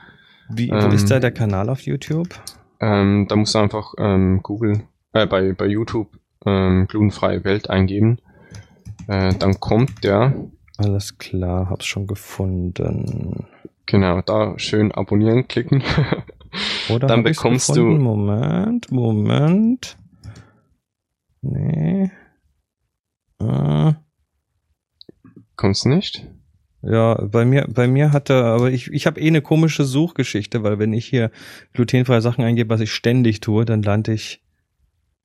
Wie, 0.49 0.71
wo 0.71 0.75
ähm, 0.75 0.91
ist 0.91 1.11
da 1.11 1.19
der 1.19 1.31
Kanal 1.31 1.69
auf 1.69 1.81
YouTube? 1.81 2.29
Ähm, 2.79 3.27
da 3.29 3.35
musst 3.35 3.53
du 3.53 3.59
einfach 3.59 3.93
ähm, 3.99 4.41
Google, 4.41 4.81
äh, 5.13 5.27
bei, 5.27 5.53
bei 5.53 5.67
YouTube 5.67 6.09
ähm, 6.45 6.87
glutenfreie 6.87 7.43
Welt 7.43 7.69
eingeben. 7.69 8.19
Äh, 9.07 9.33
dann 9.35 9.59
kommt 9.59 10.03
der. 10.03 10.33
Alles 10.77 11.17
klar, 11.17 11.69
hab's 11.69 11.85
schon 11.85 12.07
gefunden. 12.07 13.45
Genau, 13.85 14.21
da 14.21 14.57
schön 14.57 14.91
abonnieren 14.91 15.47
klicken. 15.47 15.83
Oder 16.89 17.07
dann 17.07 17.23
bekommst 17.23 17.75
du. 17.75 17.83
Moment, 17.83 18.91
Moment. 18.91 19.97
Nee. 21.41 22.11
Ah. 23.39 23.95
Kommst 25.55 25.85
nicht? 25.85 26.27
Ja, 26.81 27.15
bei 27.15 27.45
mir, 27.45 27.67
bei 27.67 27.87
mir 27.87 28.11
hat 28.11 28.29
er, 28.29 28.45
aber 28.45 28.71
ich, 28.71 28.91
ich 28.91 29.07
habe 29.07 29.19
eh 29.19 29.27
eine 29.27 29.41
komische 29.41 29.83
Suchgeschichte, 29.85 30.63
weil 30.63 30.77
wenn 30.77 30.93
ich 30.93 31.07
hier 31.07 31.31
glutenfreie 31.73 32.21
Sachen 32.21 32.43
eingebe, 32.43 32.69
was 32.69 32.81
ich 32.81 32.91
ständig 32.91 33.39
tue, 33.39 33.65
dann 33.65 33.81
lande 33.81 34.13
ich, 34.13 34.43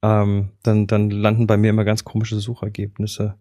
ähm, 0.03 0.51
dann, 0.63 0.87
dann 0.87 1.11
landen 1.11 1.47
bei 1.47 1.59
mir 1.59 1.71
immer 1.71 1.85
ganz 1.85 2.05
komische 2.05 2.37
Suchergebnisse. 2.37 3.37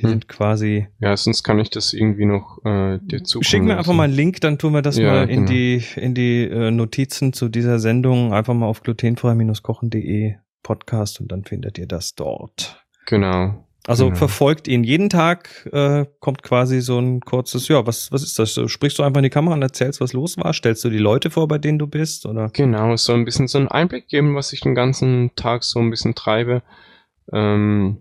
Die 0.00 0.04
hm. 0.04 0.10
sind 0.10 0.28
quasi. 0.28 0.88
Ja, 0.98 1.16
sonst 1.16 1.44
kann 1.44 1.58
ich 1.58 1.70
das 1.70 1.92
irgendwie 1.92 2.26
noch 2.26 2.58
äh, 2.64 2.98
dir 3.00 3.22
zukommen 3.22 3.44
Schick 3.44 3.62
mir 3.62 3.78
einfach 3.78 3.92
mal 3.92 4.04
einen 4.04 4.14
Link, 4.14 4.40
dann 4.40 4.58
tun 4.58 4.72
wir 4.72 4.82
das 4.82 4.98
ja, 4.98 5.10
mal 5.10 5.30
in 5.30 5.46
genau. 5.46 5.50
die 5.50 5.84
in 5.96 6.14
die 6.14 6.42
äh, 6.42 6.70
Notizen 6.70 7.32
zu 7.32 7.48
dieser 7.48 7.78
Sendung. 7.78 8.32
Einfach 8.32 8.54
mal 8.54 8.66
auf 8.66 8.82
glutenfrei-kochen.de 8.82 10.34
Podcast 10.62 11.20
und 11.20 11.30
dann 11.30 11.44
findet 11.44 11.78
ihr 11.78 11.86
das 11.86 12.14
dort. 12.16 12.84
Genau. 13.06 13.64
Also 13.86 14.06
genau. 14.06 14.16
verfolgt 14.16 14.66
ihn 14.66 14.82
jeden 14.82 15.10
Tag, 15.10 15.68
äh, 15.70 16.06
kommt 16.18 16.42
quasi 16.42 16.80
so 16.80 16.98
ein 16.98 17.20
kurzes, 17.20 17.68
ja, 17.68 17.86
was, 17.86 18.10
was 18.10 18.22
ist 18.22 18.38
das? 18.38 18.58
Sprichst 18.66 18.98
du 18.98 19.02
einfach 19.02 19.18
in 19.18 19.24
die 19.24 19.30
Kamera 19.30 19.54
und 19.54 19.60
erzählst, 19.60 20.00
was 20.00 20.14
los 20.14 20.38
war? 20.38 20.54
Stellst 20.54 20.82
du 20.84 20.90
die 20.90 20.98
Leute 20.98 21.28
vor, 21.28 21.48
bei 21.48 21.58
denen 21.58 21.78
du 21.78 21.86
bist? 21.86 22.24
Oder? 22.24 22.48
Genau, 22.54 22.96
so 22.96 23.12
ein 23.12 23.26
bisschen 23.26 23.46
so 23.46 23.58
einen 23.58 23.68
Einblick 23.68 24.08
geben, 24.08 24.34
was 24.34 24.54
ich 24.54 24.60
den 24.60 24.74
ganzen 24.74 25.32
Tag 25.36 25.64
so 25.64 25.80
ein 25.80 25.90
bisschen 25.90 26.14
treibe. 26.14 26.62
Ähm, 27.30 27.98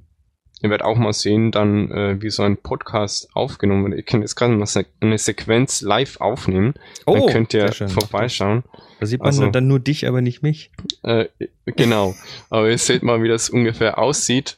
ihr 0.63 0.69
werdet 0.69 0.85
auch 0.85 0.97
mal 0.97 1.13
sehen, 1.13 1.51
dann, 1.51 1.91
äh, 1.91 2.21
wie 2.21 2.29
so 2.29 2.41
ein 2.41 2.57
Podcast 2.57 3.29
aufgenommen 3.35 3.83
wird. 3.85 3.97
Ihr 3.97 4.03
könnt 4.03 4.23
jetzt 4.23 4.35
gerade 4.35 4.53
mal 4.53 4.67
eine 5.01 5.17
Sequenz 5.17 5.81
live 5.81 6.19
aufnehmen. 6.21 6.73
Oh, 7.05 7.13
dann 7.13 7.27
könnt 7.27 7.53
ihr 7.53 7.71
vorbeischauen. 7.71 8.63
Da 8.99 9.05
sieht 9.05 9.19
man 9.19 9.27
also, 9.27 9.47
dann 9.47 9.67
nur 9.67 9.81
dich, 9.81 10.07
aber 10.07 10.21
nicht 10.21 10.41
mich. 10.41 10.71
Äh, 11.03 11.25
genau. 11.65 12.15
aber 12.49 12.69
ihr 12.69 12.77
seht 12.77 13.03
mal, 13.03 13.21
wie 13.21 13.27
das 13.27 13.49
ungefähr 13.49 13.99
aussieht. 13.99 14.57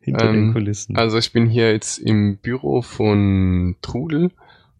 Hinter 0.00 0.26
ähm, 0.26 0.32
den 0.32 0.52
Kulissen. 0.52 0.96
Also 0.96 1.18
ich 1.18 1.32
bin 1.32 1.48
hier 1.48 1.70
jetzt 1.72 1.98
im 1.98 2.36
Büro 2.36 2.82
von 2.82 3.76
Trudel 3.80 4.30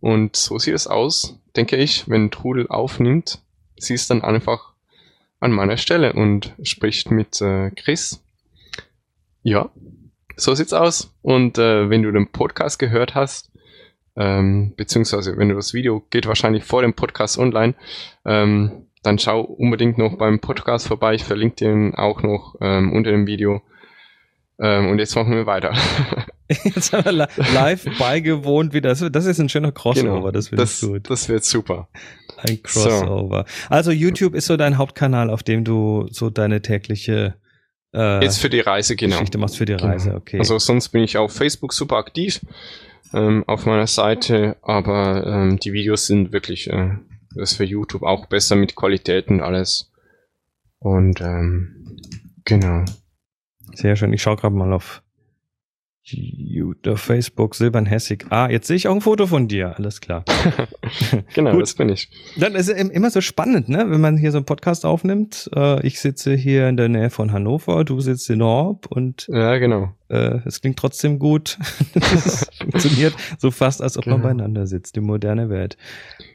und 0.01 0.37
so 0.37 0.59
sieht 0.59 0.75
es 0.75 0.87
aus, 0.87 1.39
denke 1.57 1.77
ich, 1.77 2.09
wenn 2.09 2.31
Trudel 2.31 2.69
aufnimmt. 2.69 3.41
Sie 3.77 3.95
ist 3.95 4.11
dann 4.11 4.23
einfach 4.23 4.73
an 5.41 5.53
meiner 5.53 5.77
Stelle 5.77 6.13
und 6.13 6.55
spricht 6.63 7.11
mit 7.11 7.41
äh, 7.41 7.71
Chris. 7.71 8.23
Ja, 9.43 9.71
so 10.37 10.55
sieht's 10.55 10.73
aus. 10.73 11.15
Und 11.23 11.59
äh, 11.59 11.89
wenn 11.91 12.03
du 12.03 12.13
den 12.13 12.31
Podcast 12.31 12.79
gehört 12.79 13.15
hast, 13.15 13.51
ähm, 14.17 14.75
beziehungsweise 14.77 15.37
wenn 15.37 15.49
du 15.49 15.55
das 15.57 15.75
Video 15.75 16.05
geht 16.11 16.27
wahrscheinlich 16.27 16.65
vor 16.65 16.83
dem 16.83 16.95
Podcast 16.95 17.39
online, 17.39 17.75
ähm, 18.25 18.87
dann 19.03 19.19
schau 19.19 19.41
unbedingt 19.41 19.99
noch 19.99 20.17
beim 20.17 20.41
Podcast 20.41 20.89
vorbei. 20.89 21.15
Ich 21.15 21.25
verlinke 21.25 21.57
den 21.57 21.95
auch 21.95 22.23
noch 22.23 22.57
ähm, 22.61 22.93
unter 22.93 23.11
dem 23.11 23.27
Video. 23.27 23.61
Ähm, 24.59 24.89
und 24.89 24.99
jetzt 24.99 25.15
machen 25.17 25.33
wir 25.33 25.47
weiter. 25.47 25.75
jetzt 26.49 26.93
haben 26.93 27.05
wir 27.05 27.29
live 27.53 27.87
beigewohnt 27.99 28.73
wie 28.73 28.81
das. 28.81 29.05
Das 29.11 29.27
ist 29.27 29.41
ein 29.41 29.49
schöner 29.49 29.73
Crossover, 29.73 30.15
genau, 30.15 30.31
das 30.31 30.53
wird 30.53 30.61
das, 30.61 30.81
gut. 30.81 31.11
Das 31.11 31.29
wird 31.29 31.45
super. 31.45 31.89
Ein 32.39 32.63
Crossover. 32.63 33.45
So. 33.47 33.69
Also 33.69 33.91
YouTube 33.91 34.35
ist 34.35 34.47
so 34.47 34.57
dein 34.57 34.79
Hauptkanal, 34.79 35.29
auf 35.29 35.43
dem 35.43 35.65
du 35.65 36.07
so 36.11 36.31
deine 36.31 36.63
tägliche 36.63 37.35
äh, 37.95 38.23
jetzt 38.23 38.39
für 38.39 38.51
die 38.51 38.61
Reise, 38.61 38.97
genau. 38.97 39.17
Geschichte 39.17 39.39
machst 39.39 39.57
für 39.57 39.65
die 39.65 39.75
genau. 39.75 39.87
Reise, 39.87 40.15
okay. 40.15 40.39
Also 40.39 40.59
sonst 40.59 40.91
bin 40.91 41.03
ich 41.03 41.17
auf 41.17 41.33
Facebook 41.33 41.73
super 41.73 41.97
aktiv 41.97 42.41
ähm, 43.13 43.45
auf 43.47 43.67
meiner 43.67 43.87
Seite, 43.87 44.57
aber 44.63 45.25
ähm, 45.27 45.59
die 45.61 45.73
Videos 45.73 46.07
sind 46.07 46.33
wirklich 46.33 46.69
äh, 46.71 46.97
das 47.35 47.53
ist 47.53 47.57
für 47.57 47.65
YouTube 47.65 48.03
auch 48.03 48.27
besser 48.27 48.57
mit 48.57 48.77
Qualität 48.77 49.29
und 49.29 49.41
alles. 49.41 49.93
Und 50.79 51.21
ähm, 51.21 51.99
genau. 52.45 52.85
Sehr 53.75 53.97
schön. 53.97 54.13
Ich 54.13 54.23
schaue 54.23 54.37
gerade 54.37 54.55
mal 54.55 54.73
auf 54.73 55.03
Facebook, 56.97 57.55
Silbern 57.55 57.87
Hessig. 57.87 58.27
Ah, 58.29 58.49
jetzt 58.51 58.67
sehe 58.67 58.77
ich 58.77 58.89
auch 58.89 58.95
ein 58.95 59.01
Foto 59.01 59.27
von 59.27 59.49
dir. 59.49 59.77
Alles 59.77 60.01
klar. 60.01 60.25
genau, 61.35 61.53
Gut. 61.53 61.63
das 61.63 61.75
bin 61.75 61.89
ich. 61.89 62.11
Dann 62.37 62.55
ist 62.55 62.69
es 62.69 62.79
immer 62.91 63.11
so 63.11 63.21
spannend, 63.21 63.69
ne? 63.69 63.87
wenn 63.89 64.01
man 64.01 64.17
hier 64.17 64.31
so 64.31 64.39
einen 64.39 64.45
Podcast 64.45 64.85
aufnimmt. 64.85 65.51
Äh, 65.55 65.87
ich 65.87 66.01
sitze 66.01 66.35
hier 66.35 66.69
in 66.69 66.77
der 66.77 66.89
Nähe 66.89 67.11
von 67.11 67.33
Hannover, 67.33 67.85
du 67.85 68.01
sitzt 68.01 68.29
in 68.29 68.43
Orb 68.43 68.87
und 68.87 69.27
ja, 69.29 69.57
genau. 69.57 69.95
Äh, 70.09 70.41
es 70.45 70.61
klingt 70.61 70.79
trotzdem 70.79 71.19
gut. 71.19 71.59
es 71.95 72.51
funktioniert 72.61 73.15
so 73.39 73.51
fast, 73.51 73.81
als 73.83 73.97
ob 73.97 74.05
genau. 74.05 74.19
man 74.19 74.37
beieinander 74.37 74.67
sitzt, 74.67 74.97
die 74.97 75.01
moderne 75.01 75.49
Welt. 75.49 75.79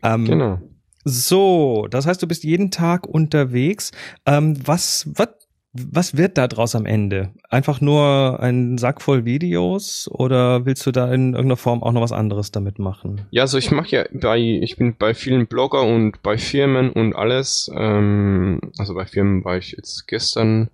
Ähm, 0.02 0.26
genau. 0.26 0.60
So, 1.06 1.88
das 1.90 2.06
heißt, 2.06 2.22
du 2.22 2.28
bist 2.28 2.44
jeden 2.44 2.72
Tag 2.72 3.08
unterwegs. 3.08 3.92
Ähm, 4.26 4.56
was, 4.66 5.08
was, 5.16 5.30
was 5.74 6.18
wird 6.18 6.38
da 6.38 6.48
draus 6.48 6.74
am 6.74 6.86
Ende? 6.86 7.32
Einfach 7.50 7.80
nur 7.80 8.40
ein 8.40 8.78
Sack 8.80 9.02
voll 9.02 9.26
Videos 9.26 10.10
oder 10.12 10.66
willst 10.66 10.86
du 10.86 10.92
da 10.92 11.14
in 11.14 11.34
irgendeiner 11.34 11.58
Form 11.58 11.84
auch 11.84 11.92
noch 11.92 12.02
was 12.02 12.12
anderes 12.12 12.52
damit 12.52 12.80
machen? 12.80 13.28
Ja, 13.30 13.44
also 13.44 13.58
ich 13.60 13.70
mache 13.70 13.90
ja 13.96 14.06
bei, 14.12 14.40
ich 14.40 14.78
bin 14.78 14.96
bei 14.98 15.14
vielen 15.14 15.46
Blogger 15.46 15.84
und 15.84 16.24
bei 16.24 16.38
Firmen 16.38 16.92
und 16.92 17.16
alles. 17.16 17.70
Ähm, 17.76 18.60
also 18.80 18.96
bei 18.96 19.06
Firmen 19.06 19.46
war 19.46 19.58
ich 19.58 19.72
jetzt 19.72 20.08
gestern. 20.08 20.70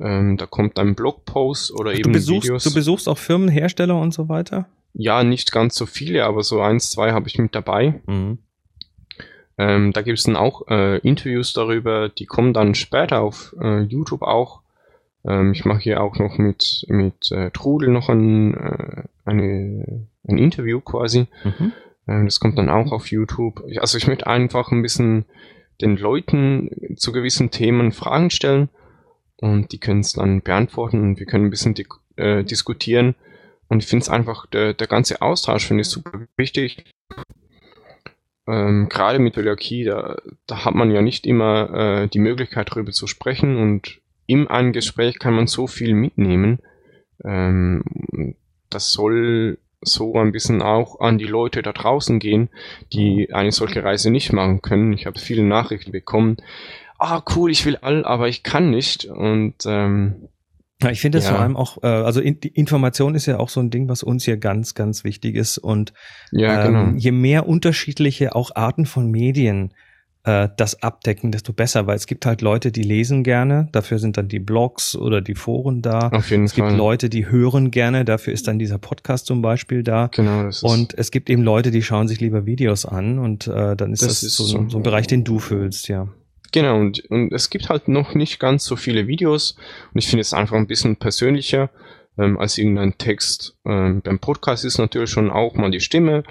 Ähm, 0.00 0.36
da 0.36 0.46
kommt 0.46 0.78
ein 0.78 0.94
Blogpost 0.94 1.72
oder 1.72 1.92
Ach, 1.92 1.98
eben 1.98 2.12
du 2.12 2.18
besuchst, 2.18 2.44
Videos. 2.44 2.64
Du 2.64 2.74
besuchst 2.74 3.08
auch 3.08 3.18
Firmen, 3.18 3.48
Hersteller 3.48 3.98
und 3.98 4.12
so 4.12 4.28
weiter? 4.28 4.66
Ja, 4.92 5.22
nicht 5.22 5.52
ganz 5.52 5.76
so 5.76 5.86
viele, 5.86 6.24
aber 6.24 6.42
so 6.42 6.60
eins, 6.60 6.90
zwei 6.90 7.12
habe 7.12 7.28
ich 7.28 7.38
mit 7.38 7.54
dabei. 7.54 8.00
Mhm. 8.06 8.38
Ähm, 9.58 9.92
da 9.92 10.02
gibt 10.02 10.18
es 10.18 10.24
dann 10.24 10.36
auch 10.36 10.68
äh, 10.68 10.98
Interviews 10.98 11.52
darüber, 11.52 12.08
die 12.08 12.26
kommen 12.26 12.52
dann 12.52 12.74
später 12.74 13.22
auf 13.22 13.54
äh, 13.60 13.80
YouTube 13.82 14.22
auch. 14.22 14.60
Ähm, 15.24 15.52
ich 15.52 15.64
mache 15.64 15.80
hier 15.80 16.02
auch 16.02 16.18
noch 16.18 16.36
mit, 16.38 16.84
mit 16.88 17.32
äh, 17.32 17.50
Trudel 17.50 17.88
noch 17.88 18.08
ein, 18.08 18.54
äh, 18.54 19.02
eine, 19.24 20.06
ein 20.28 20.38
Interview 20.38 20.80
quasi. 20.80 21.26
Mhm. 21.44 21.72
Ähm, 22.06 22.24
das 22.26 22.38
kommt 22.38 22.58
dann 22.58 22.68
auch 22.68 22.92
auf 22.92 23.10
YouTube. 23.10 23.64
Also 23.80 23.96
ich 23.96 24.06
möchte 24.06 24.26
einfach 24.26 24.72
ein 24.72 24.82
bisschen 24.82 25.24
den 25.80 25.96
Leuten 25.96 26.96
zu 26.96 27.12
gewissen 27.12 27.50
Themen 27.50 27.92
Fragen 27.92 28.30
stellen 28.30 28.68
und 29.38 29.72
die 29.72 29.78
können 29.78 30.00
es 30.00 30.14
dann 30.14 30.42
beantworten 30.42 31.00
und 31.00 31.18
wir 31.18 31.26
können 31.26 31.46
ein 31.46 31.50
bisschen 31.50 31.74
di 31.74 31.86
äh, 32.16 32.44
diskutieren. 32.44 33.14
Und 33.68 33.82
ich 33.82 33.88
finde 33.88 34.04
es 34.04 34.08
einfach, 34.08 34.46
der, 34.46 34.74
der 34.74 34.86
ganze 34.86 35.22
Austausch 35.22 35.66
finde 35.66 35.82
ich 35.82 35.88
super 35.88 36.26
wichtig 36.36 36.84
ähm, 38.46 38.88
gerade 38.88 39.18
mit 39.18 39.34
Zöliakie, 39.34 39.84
da, 39.84 40.16
da 40.46 40.64
hat 40.64 40.74
man 40.74 40.90
ja 40.90 41.02
nicht 41.02 41.26
immer 41.26 42.02
äh, 42.02 42.08
die 42.08 42.18
Möglichkeit 42.18 42.70
darüber 42.70 42.92
zu 42.92 43.06
sprechen 43.06 43.56
und 43.56 44.00
in 44.26 44.48
einem 44.48 44.72
Gespräch 44.72 45.18
kann 45.18 45.34
man 45.34 45.46
so 45.46 45.66
viel 45.66 45.94
mitnehmen. 45.94 46.60
Ähm, 47.24 47.82
das 48.70 48.92
soll 48.92 49.58
so 49.80 50.18
ein 50.18 50.32
bisschen 50.32 50.62
auch 50.62 51.00
an 51.00 51.18
die 51.18 51.26
Leute 51.26 51.62
da 51.62 51.72
draußen 51.72 52.18
gehen, 52.18 52.48
die 52.92 53.32
eine 53.32 53.52
solche 53.52 53.84
Reise 53.84 54.10
nicht 54.10 54.32
machen 54.32 54.62
können. 54.62 54.92
Ich 54.92 55.06
habe 55.06 55.18
viele 55.18 55.44
Nachrichten 55.44 55.92
bekommen. 55.92 56.36
Ah, 56.98 57.22
cool, 57.34 57.50
ich 57.50 57.64
will 57.66 57.76
all, 57.76 58.04
aber 58.04 58.28
ich 58.28 58.42
kann 58.42 58.70
nicht. 58.70 59.04
Und 59.04 59.54
ähm, 59.66 60.28
ja, 60.82 60.90
ich 60.90 61.00
finde 61.00 61.18
das 61.18 61.26
ja. 61.26 61.32
vor 61.32 61.40
allem 61.40 61.56
auch, 61.56 61.82
äh, 61.82 61.86
also 61.86 62.20
in, 62.20 62.40
die 62.40 62.48
Information 62.48 63.14
ist 63.14 63.26
ja 63.26 63.38
auch 63.38 63.48
so 63.48 63.60
ein 63.60 63.70
Ding, 63.70 63.88
was 63.88 64.02
uns 64.02 64.24
hier 64.24 64.36
ganz, 64.36 64.74
ganz 64.74 65.04
wichtig 65.04 65.34
ist. 65.34 65.58
Und 65.58 65.92
ja, 66.32 66.66
ähm, 66.66 66.72
genau. 66.72 66.98
je 66.98 67.12
mehr 67.12 67.48
unterschiedliche 67.48 68.34
auch 68.34 68.54
Arten 68.54 68.84
von 68.84 69.10
Medien 69.10 69.72
äh, 70.24 70.48
das 70.56 70.82
abdecken, 70.82 71.32
desto 71.32 71.54
besser, 71.54 71.86
weil 71.86 71.96
es 71.96 72.06
gibt 72.06 72.26
halt 72.26 72.42
Leute, 72.42 72.72
die 72.72 72.82
lesen 72.82 73.22
gerne, 73.22 73.68
dafür 73.72 73.98
sind 73.98 74.18
dann 74.18 74.28
die 74.28 74.38
Blogs 74.38 74.94
oder 74.96 75.22
die 75.22 75.34
Foren 75.34 75.80
da. 75.80 76.08
Auf 76.10 76.30
jeden 76.30 76.44
es 76.44 76.52
Fall. 76.52 76.68
gibt 76.68 76.78
Leute, 76.78 77.08
die 77.08 77.30
hören 77.30 77.70
gerne, 77.70 78.04
dafür 78.04 78.34
ist 78.34 78.46
dann 78.46 78.58
dieser 78.58 78.78
Podcast 78.78 79.26
zum 79.26 79.40
Beispiel 79.40 79.82
da. 79.82 80.08
Genau, 80.08 80.42
das 80.42 80.56
ist 80.56 80.62
und 80.62 80.98
es 80.98 81.10
gibt 81.10 81.30
eben 81.30 81.42
Leute, 81.42 81.70
die 81.70 81.82
schauen 81.82 82.06
sich 82.06 82.20
lieber 82.20 82.44
Videos 82.44 82.84
an 82.84 83.18
und 83.18 83.46
äh, 83.46 83.76
dann 83.76 83.92
ist 83.92 84.02
das, 84.02 84.08
das 84.08 84.22
ist 84.24 84.36
so, 84.36 84.44
so, 84.44 84.68
so 84.68 84.76
ein 84.78 84.82
Bereich, 84.82 85.06
den 85.06 85.24
du 85.24 85.38
füllst, 85.38 85.88
ja. 85.88 86.08
Genau, 86.52 86.78
und, 86.80 87.04
und 87.10 87.32
es 87.32 87.50
gibt 87.50 87.68
halt 87.68 87.88
noch 87.88 88.14
nicht 88.14 88.38
ganz 88.40 88.64
so 88.64 88.76
viele 88.76 89.06
Videos 89.06 89.56
und 89.92 89.98
ich 89.98 90.08
finde 90.08 90.22
es 90.22 90.32
einfach 90.32 90.56
ein 90.56 90.66
bisschen 90.66 90.96
persönlicher. 90.96 91.70
ähm, 92.18 92.38
als 92.38 92.56
irgendein 92.56 92.96
Text. 92.96 93.56
Ähm, 93.66 94.00
beim 94.02 94.18
Podcast 94.18 94.64
ist 94.64 94.78
natürlich 94.78 95.10
schon 95.10 95.30
auch 95.30 95.54
mal 95.54 95.70
die 95.70 95.80
Stimme. 95.80 96.22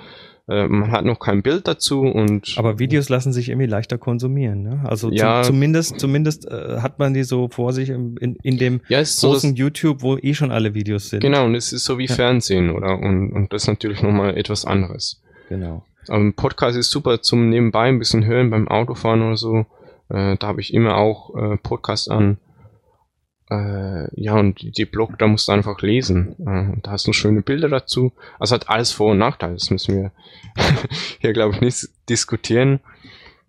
Äh, 0.50 0.68
man 0.68 0.92
hat 0.92 1.06
noch 1.06 1.20
kein 1.20 1.44
Bild 1.44 1.68
dazu 1.68 2.02
und. 2.02 2.56
Aber 2.58 2.80
Videos 2.80 3.10
lassen 3.10 3.32
sich 3.34 3.50
irgendwie 3.50 3.68
leichter 3.68 4.00
konsumieren. 4.00 4.64
Ne? 4.64 4.82
Also 4.86 5.12
Ja. 5.12 5.44
zu, 5.44 5.52
zumindest, 5.52 6.00
zumindest 6.00 6.48
äh, 6.48 6.80
hat 6.82 6.98
man 6.98 7.14
die 7.14 7.24
so 7.24 7.50
vor 7.50 7.72
sich 7.72 7.90
im, 7.90 8.18
in, 8.18 8.36
in 8.42 8.58
dem 8.58 8.82
ja, 8.88 9.06
so, 9.06 9.30
großen 9.30 9.52
dass, 9.52 9.60
YouTube, 9.60 10.02
wo 10.02 10.18
eh 10.18 10.34
schon 10.34 10.52
alle 10.52 10.74
Videos 10.74 11.10
sind. 11.10 11.20
genau, 11.20 11.46
und 11.46 11.54
es 11.54 11.72
ist 11.72 11.84
so 11.84 12.00
wie 12.00 12.06
Ja. 12.08 12.16
Fernsehen, 12.16 12.72
oder? 12.72 12.98
Und, 12.98 13.32
und 13.32 13.54
das 13.54 13.64
ist 13.64 13.68
natürlich 13.68 14.02
nochmal 14.02 14.36
etwas 14.38 14.66
anderes. 14.66 15.22
genau. 15.50 15.84
Aber 16.08 16.18
ein 16.20 16.34
Podcast 16.34 16.78
ist 16.78 16.90
super 16.92 17.22
zum 17.22 17.50
nebenbei 17.50 17.90
ein 17.90 17.98
bisschen 18.00 18.26
hören 18.26 18.50
beim 18.52 18.68
Autofahren 18.68 19.22
oder 19.24 19.38
so. 19.38 19.66
Äh, 20.10 20.38
da 20.38 20.48
habe 20.48 20.62
ich 20.62 20.74
immer 20.74 20.98
auch 20.98 21.36
äh, 21.36 21.58
Podcast 21.58 22.10
an. 22.10 22.38
Äh, 23.50 24.08
ja, 24.20 24.34
und 24.34 24.78
die, 24.78 24.86
Blog, 24.86 25.20
da 25.20 25.28
musst 25.28 25.48
du 25.48 25.52
einfach 25.52 25.82
lesen. 25.82 26.36
Äh, 26.40 26.82
da 26.82 26.92
hast 26.92 27.08
du 27.08 27.14
schöne 27.14 27.42
Bilder 27.42 27.70
dazu. 27.70 28.12
Also 28.40 28.56
hat 28.56 28.70
alles 28.70 28.92
Vor- 28.92 29.12
und 29.12 29.20
Nachteile. 29.20 29.54
Das 29.54 29.70
müssen 29.70 29.96
wir 29.96 30.12
hier, 31.20 31.34
glaube 31.34 31.56
ich, 31.56 31.62
nicht 31.62 31.90
diskutieren. 32.10 32.80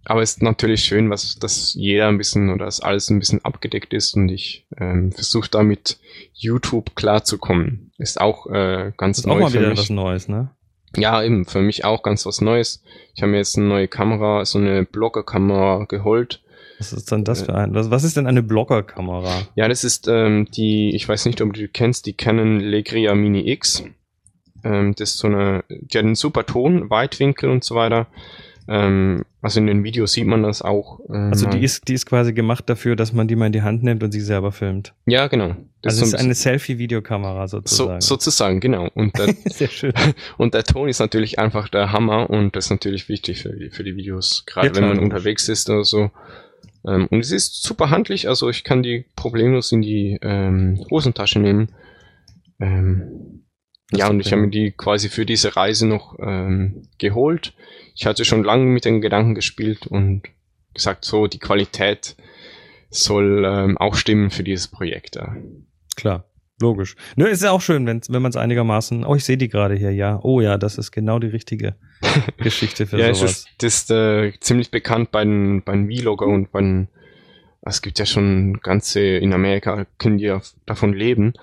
Aber 0.09 0.23
es 0.23 0.33
ist 0.33 0.43
natürlich 0.43 0.85
schön, 0.85 1.11
was, 1.11 1.37
dass 1.37 1.75
jeder 1.75 2.07
ein 2.07 2.19
bisschen 2.19 2.51
oder 2.51 2.67
dass 2.67 2.81
alles 2.81 3.11
ein 3.11 3.19
bisschen 3.19 3.45
abgedeckt 3.45 3.93
ist 3.93 4.15
und 4.15 4.29
ich 4.29 4.65
ähm, 4.79 5.11
versuche 5.11 5.51
da 5.51 5.65
mit 5.65 5.99
YouTube 6.33 6.95
klarzukommen. 6.95 7.91
Ist 7.99 8.21
auch 8.21 8.47
äh, 8.47 8.93
ganz 8.97 9.19
ist 9.19 9.27
neu 9.27 9.35
auch 9.35 9.41
mal 9.41 9.51
für 9.51 9.61
wieder 9.61 9.77
was 9.77 9.91
Neues, 9.91 10.29
ne? 10.29 10.51
Ja, 10.97 11.23
eben, 11.25 11.45
für 11.45 11.61
mich 11.61 11.85
auch 11.85 12.05
ganz 12.05 12.25
was 12.25 12.41
Neues. 12.41 12.85
Ich 13.15 13.23
habe 13.23 13.33
mir 13.33 13.39
jetzt 13.39 13.59
eine 13.59 13.67
neue 13.67 13.89
Kamera, 13.89 14.45
so 14.45 14.59
eine 14.59 14.85
Bloggerkamera 14.85 15.87
geholt. 15.87 16.41
Was 16.79 16.93
ist 16.93 17.11
denn 17.11 17.25
das 17.25 17.43
für 17.43 17.55
ein? 17.55 17.75
Was, 17.75 17.91
was 17.91 18.05
ist 18.05 18.17
denn 18.17 18.27
eine 18.27 18.43
Bloggerkamera? 18.43 19.43
Ja, 19.55 19.69
das 19.69 19.85
ist 19.85 20.09
ähm, 20.09 20.47
die, 20.51 20.95
ich 20.95 21.09
weiß 21.09 21.27
nicht, 21.27 21.41
ob 21.41 21.53
du 21.55 21.61
die 21.61 21.69
kennst, 21.69 22.07
die 22.07 22.13
Canon 22.13 22.61
Legria 22.61 23.15
Mini 23.15 23.51
X. 23.51 23.85
Ähm, 24.65 24.95
das 24.97 25.11
ist 25.13 25.19
so 25.19 25.29
eine, 25.29 25.65
die 25.69 25.97
hat 25.99 26.05
einen 26.05 26.15
super 26.15 26.45
Ton, 26.45 26.91
Weitwinkel 26.91 27.51
und 27.51 27.65
so 27.65 27.75
weiter. 27.75 28.09
Ähm, 28.69 29.25
also 29.43 29.61
in 29.61 29.69
den 29.69 29.85
Videos 29.85 30.13
sieht 30.13 30.27
man 30.27 30.43
das 30.43 30.61
auch. 30.61 30.99
Ähm, 31.09 31.31
Also 31.31 31.47
die 31.49 31.63
ist, 31.63 31.87
die 31.87 31.95
ist 31.95 32.05
quasi 32.05 32.33
gemacht 32.33 32.69
dafür, 32.69 32.97
dass 32.97 33.13
man 33.13 33.29
die 33.29 33.37
mal 33.37 33.47
in 33.47 33.53
die 33.53 33.63
Hand 33.63 33.85
nimmt 33.85 34.03
und 34.03 34.11
sie 34.11 34.21
selber 34.21 34.51
filmt. 34.51 34.93
Ja, 35.07 35.29
genau. 35.29 35.55
Das 35.83 35.95
Also 35.95 36.05
es 36.05 36.11
so 36.11 36.17
ist 36.17 36.23
eine 36.23 36.35
Selfie-Videokamera 36.35 37.47
so, 37.47 37.59
sozusagen. 37.59 38.01
sozusagen, 38.01 38.61
genau. 38.61 38.89
Und 38.95 39.17
der, 39.19 39.35
Sehr 39.45 39.69
schön. 39.69 39.93
und 40.37 40.55
der 40.55 40.65
Ton 40.65 40.89
ist 40.89 40.99
natürlich 40.99 41.39
einfach 41.39 41.69
der 41.69 41.93
Hammer 41.93 42.29
und 42.29 42.57
das 42.57 42.67
ist 42.67 42.71
natürlich 42.71 43.09
wichtig 43.09 43.41
für 43.43 43.51
die, 43.53 43.71
für 43.71 43.85
die 43.85 43.95
Videos, 43.95 44.43
gerade 44.47 44.69
Ja, 44.69 44.75
wenn 44.75 44.89
man 44.89 44.99
unterwegs 44.99 45.49
ist 45.49 45.71
oder 45.71 45.85
so. 45.85 46.11
Ähm, 46.87 47.09
und 47.11 47.21
es 47.21 47.33
ist 47.33 47.63
super 47.63 47.91
handlich, 47.91 48.29
also 48.29 48.49
ich 48.49 48.65
kann 48.65 48.83
die 48.83 49.07
problemlos 49.17 49.73
in 49.73 49.83
die 49.83 50.19
ähm, 50.23 50.85
Hosentasche 50.91 51.41
nehmen. 51.41 51.75
Ähm, 52.61 53.45
ja, 53.93 54.09
und 54.09 54.21
ich 54.21 54.33
habe 54.33 54.43
mir 54.43 54.51
die 54.51 54.73
quasi 54.73 55.09
für 55.09 55.27
diese 55.27 55.57
Reise 55.57 55.87
noch 55.87 56.17
ähm, 56.19 56.89
geholt. 56.99 57.55
Ich 57.95 58.07
hatte 58.07 58.25
schon 58.25 58.45
lange 58.45 58.65
mit 58.65 58.85
den 58.85 59.01
Gedanken 59.01 59.35
gespielt 59.35 59.87
und 59.87 60.23
gesagt, 60.75 61.05
so 61.05 61.27
die 61.27 61.39
Qualität 61.39 62.17
soll 62.91 63.45
ähm, 63.47 63.79
auch 63.79 63.95
stimmen 63.95 64.31
für 64.31 64.43
dieses 64.43 64.69
Projekt. 64.69 65.17
Ja. 65.17 65.37
Klar. 65.97 66.25
Logisch. 66.61 66.97
Nö, 67.17 67.27
ist 67.27 67.43
ja 67.43 67.51
auch 67.51 67.61
schön, 67.61 67.87
wenn, 67.87 68.01
wenn 68.09 68.23
man 68.23 68.31
es 68.31 68.37
einigermaßen. 68.37 69.05
Oh, 69.05 69.15
ich 69.15 69.25
sehe 69.25 69.37
die 69.37 69.49
gerade 69.49 69.75
hier, 69.75 69.93
ja. 69.93 70.19
Oh 70.23 70.41
ja, 70.41 70.57
das 70.57 70.79
ist 70.79 70.91
genau 70.91 71.19
die 71.19 71.27
richtige 71.27 71.75
Geschichte 72.39 72.87
für 72.87 72.99
ja, 72.99 73.09
es 73.09 73.19
sowas. 73.19 73.31
ist, 73.33 73.49
das 73.59 73.75
ist 73.75 73.91
äh, 73.91 74.33
ziemlich 74.41 74.71
bekannt 74.71 75.11
bei 75.11 75.25
den, 75.25 75.63
bei 75.65 75.73
den 75.73 75.91
Vlogger 75.91 76.27
und 76.27 76.51
bei 76.53 76.61
den, 76.61 76.89
es 77.61 77.83
gibt 77.83 77.99
ja 77.99 78.07
schon 78.07 78.61
ganze, 78.63 79.01
in 79.01 79.35
Amerika 79.35 79.87
können 79.99 80.17
die 80.17 80.25
ja 80.25 80.41
davon 80.65 80.95
leben. 80.95 81.35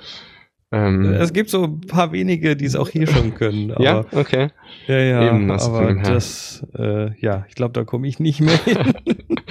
Ähm, 0.71 1.05
Es 1.13 1.31
gibt 1.31 1.51
so 1.51 1.65
ein 1.65 1.81
paar 1.81 2.11
wenige, 2.11 2.55
die 2.55 2.65
es 2.65 2.75
auch 2.75 2.89
hier 2.89 3.05
schon 3.05 3.35
können. 3.35 3.71
Aber, 3.75 3.83
ja, 3.83 4.05
okay. 4.13 4.47
ja, 4.87 4.97
ja. 4.97 5.27
Eben, 5.27 5.51
also 5.51 5.71
aber 5.71 5.93
das, 5.93 6.65
äh, 6.75 7.11
ja, 7.19 7.45
ich 7.47 7.53
glaube, 7.53 7.73
da 7.73 7.83
komme 7.83 8.07
ich 8.07 8.19
nicht 8.19 8.41
mehr 8.41 8.57
hin. 8.57 8.77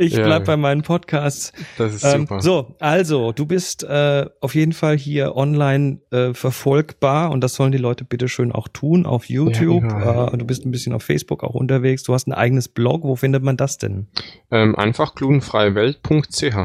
ich 0.00 0.14
Ja. 0.14 0.24
bleib 0.24 0.44
bei 0.44 0.56
meinen 0.56 0.82
Podcasts. 0.82 1.52
Das 1.78 1.94
ist 1.94 2.04
Ähm, 2.04 2.22
super. 2.22 2.40
so, 2.40 2.74
also, 2.80 3.32
du 3.32 3.46
bist 3.46 3.84
äh, 3.84 4.26
auf 4.40 4.54
jeden 4.54 4.72
Fall 4.72 4.96
hier 4.98 5.36
online 5.36 6.00
äh, 6.10 6.34
verfolgbar 6.34 7.30
und 7.30 7.42
das 7.42 7.54
sollen 7.54 7.72
die 7.72 7.78
Leute 7.78 8.04
bitte 8.04 8.28
schön 8.28 8.52
auch 8.52 8.68
tun 8.68 9.06
auf 9.06 9.26
YouTube. 9.26 9.84
überall. 9.84 10.34
äh, 10.34 10.36
du 10.38 10.44
bist 10.44 10.64
ein 10.64 10.70
bisschen 10.70 10.92
auf 10.92 11.02
Facebook 11.02 11.44
auch 11.44 11.54
unterwegs. 11.54 12.02
Du 12.02 12.14
hast 12.14 12.26
ein 12.26 12.32
eigenes 12.32 12.68
Blog. 12.68 13.04
Wo 13.04 13.16
findet 13.16 13.42
man 13.42 13.56
das 13.56 13.78
denn? 13.78 14.08
Ähm, 14.50 14.74
einfach 14.76 15.14
glutenfreiewelt.ch. 15.14 16.56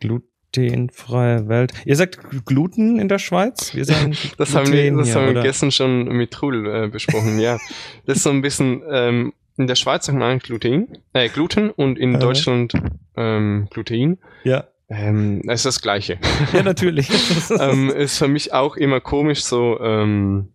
Glutenfreie 0.00 1.48
Welt. 1.48 1.72
Ihr 1.84 1.96
sagt 1.96 2.18
Gluten 2.46 2.98
in 2.98 3.08
der 3.08 3.18
Schweiz? 3.18 3.74
Wir 3.74 3.84
sagen 3.86 4.14
Das 4.38 4.54
haben 4.54 4.72
wir, 4.72 4.82
Gluten 4.82 4.98
das 4.98 5.08
hier, 5.08 5.16
haben 5.16 5.34
wir 5.34 5.42
gestern 5.42 5.70
schon 5.70 6.04
mit 6.08 6.30
Trudel 6.30 6.84
äh, 6.84 6.88
besprochen, 6.88 7.38
ja. 7.38 7.58
Das 8.06 8.18
ist 8.18 8.22
so 8.22 8.30
ein 8.30 8.42
bisschen, 8.42 8.82
ähm, 8.90 9.32
in 9.56 9.66
der 9.66 9.74
Schweiz 9.74 10.06
sagt 10.06 10.18
man 10.18 10.38
Gluten, 10.38 10.98
äh, 11.12 11.28
Gluten 11.28 11.70
und 11.70 11.98
in. 11.98 12.18
Deutschland 12.20 12.72
ähm, 13.16 13.68
Glutein. 13.70 14.18
Ja, 14.44 14.64
Ähm, 14.88 15.42
es 15.46 15.60
ist 15.60 15.66
das 15.66 15.82
Gleiche. 15.82 16.18
ja 16.52 16.62
natürlich. 16.62 17.08
ähm, 17.58 17.90
ist 17.90 18.18
für 18.18 18.28
mich 18.28 18.52
auch 18.52 18.76
immer 18.76 19.00
komisch 19.00 19.42
so, 19.42 19.80
ähm, 19.80 20.52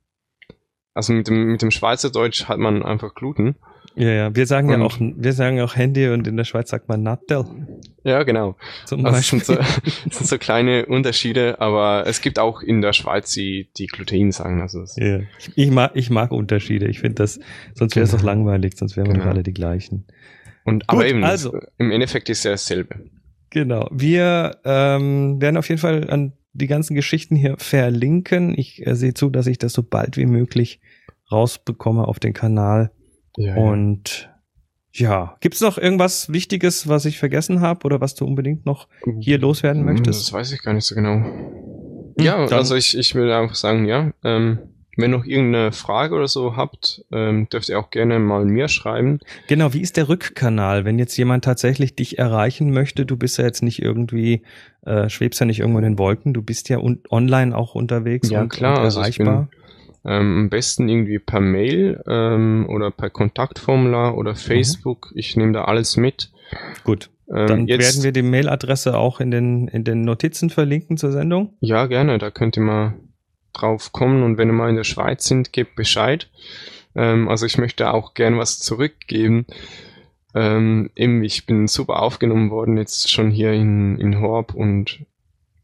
also 0.94 1.14
mit 1.14 1.28
dem, 1.28 1.48
mit 1.48 1.62
dem 1.62 1.72
Schweizerdeutsch 1.72 2.46
hat 2.46 2.58
man 2.58 2.84
einfach 2.84 3.14
Gluten. 3.14 3.56
Ja, 3.96 4.10
ja. 4.10 4.36
Wir 4.36 4.46
sagen 4.46 4.70
ja 4.70 4.76
Und- 4.76 4.82
auch, 4.84 4.98
wir 5.00 5.34
sagen 5.34 5.60
auch 5.62 5.76
Handy 5.76 6.08
und 6.10 6.28
in 6.28 6.38
der 6.38 6.44
Schweiz 6.46 6.70
sagt 6.70 6.88
man 6.88 7.04
Nattel 7.04 7.46
Ja, 8.04 8.24
genau. 8.24 8.56
zum 8.86 9.06
Also 9.06 9.18
es 9.20 9.32
Beispiel. 9.32 9.40
sind, 9.44 9.58
so, 9.58 9.82
es 10.10 10.18
sind 10.18 10.28
so 10.28 10.38
kleine 10.38 10.86
Unterschiede, 10.86 11.60
aber 11.60 12.06
es 12.08 12.22
gibt 12.22 12.40
auch 12.40 12.62
in 12.62 12.82
der 12.82 12.94
Schweiz 12.94 13.32
die, 13.34 13.70
die 13.78 13.88
Glutein 13.88 14.32
sagen. 14.32 14.62
Also 14.62 14.82
es, 14.82 14.96
Ja. 14.98 15.20
Ich, 15.40 15.52
ich 15.56 15.72
mag, 15.72 15.92
ich 15.96 16.10
mag 16.10 16.32
Unterschiede. 16.32 16.88
Ich 16.88 17.00
finde 17.00 17.16
das, 17.16 17.40
sonst 17.76 17.96
wäre 17.96 18.06
es 18.06 18.12
doch 18.12 18.20
Genau. 18.20 18.32
langweilig, 18.32 18.74
sonst 18.78 18.96
wären 18.98 19.08
wir 19.08 19.14
Genau. 19.14 19.26
doch 19.26 19.32
alle 19.32 19.44
die 19.44 19.54
gleichen. 19.54 20.06
und, 20.64 20.88
aber 20.90 21.02
Gut, 21.02 21.10
eben, 21.10 21.24
also. 21.24 21.52
das, 21.52 21.64
im 21.78 21.92
Endeffekt 21.92 22.30
ist 22.30 22.44
ja 22.46 22.52
dasselbe. 22.52 22.96
Genau. 23.50 23.90
Wir 23.92 24.58
ähm, 24.64 25.42
werden 25.42 25.58
auf 25.58 25.68
jeden 25.68 25.82
Fall 25.82 26.10
an 26.10 26.34
die 26.54 26.68
ganzen 26.68 26.96
Geschichten 26.96 27.36
hier 27.36 27.56
verlinken. 27.58 28.54
Ich 28.58 28.86
äh, 28.86 28.96
sehe 28.96 29.14
zu, 29.14 29.30
dass 29.30 29.48
ich 29.48 29.58
das 29.58 29.74
so 29.74 29.84
bald 29.84 30.16
wie 30.18 30.26
möglich 30.26 30.80
rausbekomme 31.32 32.08
auf 32.08 32.20
den 32.20 32.34
Kanal. 32.34 32.92
Ja, 33.38 33.56
Und 33.56 34.30
ja, 34.94 35.38
gibt's 35.40 35.62
noch 35.62 35.78
irgendwas 35.78 36.32
Wichtiges, 36.32 36.88
was 36.88 37.06
ich 37.06 37.18
vergessen 37.18 37.62
habe 37.62 37.86
oder 37.86 38.02
was 38.02 38.16
du 38.16 38.26
unbedingt 38.26 38.66
noch 38.66 38.88
hier 39.20 39.40
loswerden 39.40 39.82
Hm, 39.82 39.86
möchtest? 39.94 40.22
Das 40.22 40.34
weiß 40.34 40.52
ich 40.52 40.62
gar 40.62 40.74
nicht 40.74 40.86
so 40.86 40.96
genau. 40.96 41.18
Hm, 41.24 42.16
ja, 42.18 42.46
dann- 42.46 42.60
also 42.60 42.76
ich, 42.76 42.98
ich 42.98 43.16
will 43.16 43.32
einfach 43.32 43.56
sagen, 43.56 43.86
ja, 43.86 44.12
ähm, 44.24 44.60
wenn 44.98 45.12
noch 45.12 45.24
irgendeine 45.24 45.72
Frage 45.72 46.14
oder 46.16 46.28
so 46.28 46.58
habt, 46.58 47.06
ähm, 47.14 47.48
dürft 47.50 47.70
ihr 47.70 47.80
auch 47.80 47.90
gerne 47.90 48.20
mal 48.20 48.44
mir 48.44 48.68
schreiben. 48.68 49.20
Genau, 49.48 49.74
wie 49.74 49.80
ist 49.80 49.96
der 49.96 50.10
Rückkanal, 50.10 50.84
wenn 50.84 51.00
jetzt 51.00 51.16
jemand 51.18 51.46
tatsächlich 51.46 51.96
dich 51.96 52.20
erreichen 52.20 52.72
möchte? 52.72 53.06
Du 53.06 53.16
bist 53.16 53.38
ja 53.38 53.46
jetzt 53.46 53.64
nicht 53.64 53.82
irgendwie, 53.82 54.42
äh, 54.86 55.10
schwebst 55.10 55.40
ja 55.40 55.46
nicht 55.46 55.60
irgendwo 55.60 55.80
in 55.80 55.86
den 55.86 55.98
Wolken, 55.98 56.34
du 56.34 56.42
bist 56.42 56.68
ja 56.68 56.78
online 57.10 57.56
auch 57.58 57.74
unterwegs 57.76 58.30
Ja, 58.30 58.42
und, 58.42 58.52
klar, 58.52 58.78
und 58.80 58.84
also 58.84 59.00
ich 59.00 59.18
erreichbar. 59.20 59.48
Ähm, 60.04 60.38
am 60.38 60.50
besten 60.50 60.90
irgendwie 60.90 61.20
per 61.20 61.40
Mail 61.40 62.02
ähm, 62.08 62.66
oder 62.70 62.90
per 62.90 63.10
Kontaktformular 63.12 64.18
oder 64.18 64.36
Facebook. 64.36 65.12
Ich 65.16 65.36
nehme 65.38 65.54
da 65.54 65.66
alles 65.66 65.96
mit. 65.96 66.32
Gut, 66.84 67.10
Ähm, 67.30 67.48
dann 67.48 67.68
jetzt, 67.68 67.96
werden 67.96 68.04
wir 68.04 68.12
die 68.12 68.24
Mailadresse 68.24 68.98
auch 68.98 69.20
in 69.20 69.32
den, 69.32 69.68
in 69.68 69.84
den 69.84 70.02
Notizen 70.02 70.50
verlinken 70.50 70.98
zur 70.98 71.12
Sendung. 71.12 71.54
Ja, 71.62 71.86
gerne. 71.86 72.18
Da 72.18 72.32
könnt 72.32 72.58
ihr 72.58 72.64
mal 72.64 72.96
drauf 73.54 73.92
kommen 73.92 74.24
und 74.24 74.38
wenn 74.38 74.50
ihr 74.50 74.54
mal 74.54 74.70
in 74.70 74.76
der 74.76 74.84
Schweiz 74.84 75.26
sind, 75.26 75.54
gebt 75.54 75.76
Bescheid. 75.76 76.30
Ähm, 76.96 77.30
also 77.30 77.46
ich 77.46 77.58
möchte 77.58 77.94
auch 77.94 78.14
gern 78.14 78.38
was 78.38 78.60
zurückgeben. 78.60 79.46
Ähm, 80.34 80.90
eben, 80.96 81.24
ich 81.24 81.46
bin 81.46 81.68
super 81.68 82.02
aufgenommen 82.02 82.50
worden 82.50 82.78
jetzt 82.78 83.12
schon 83.12 83.32
hier 83.32 83.52
in, 83.52 84.00
in 84.00 84.20
Horb 84.20 84.54
und 84.54 85.06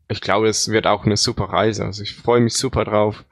ich 0.10 0.22
glaube, 0.22 0.48
es 0.48 0.70
wird 0.70 0.88
auch 0.88 1.06
eine 1.06 1.18
super 1.18 1.46
Reise. 1.46 1.86
Also 1.86 2.04
ich 2.04 2.16
freue 2.16 2.42
mich 2.42 2.54
super 2.54 2.86
drauf. 2.86 3.26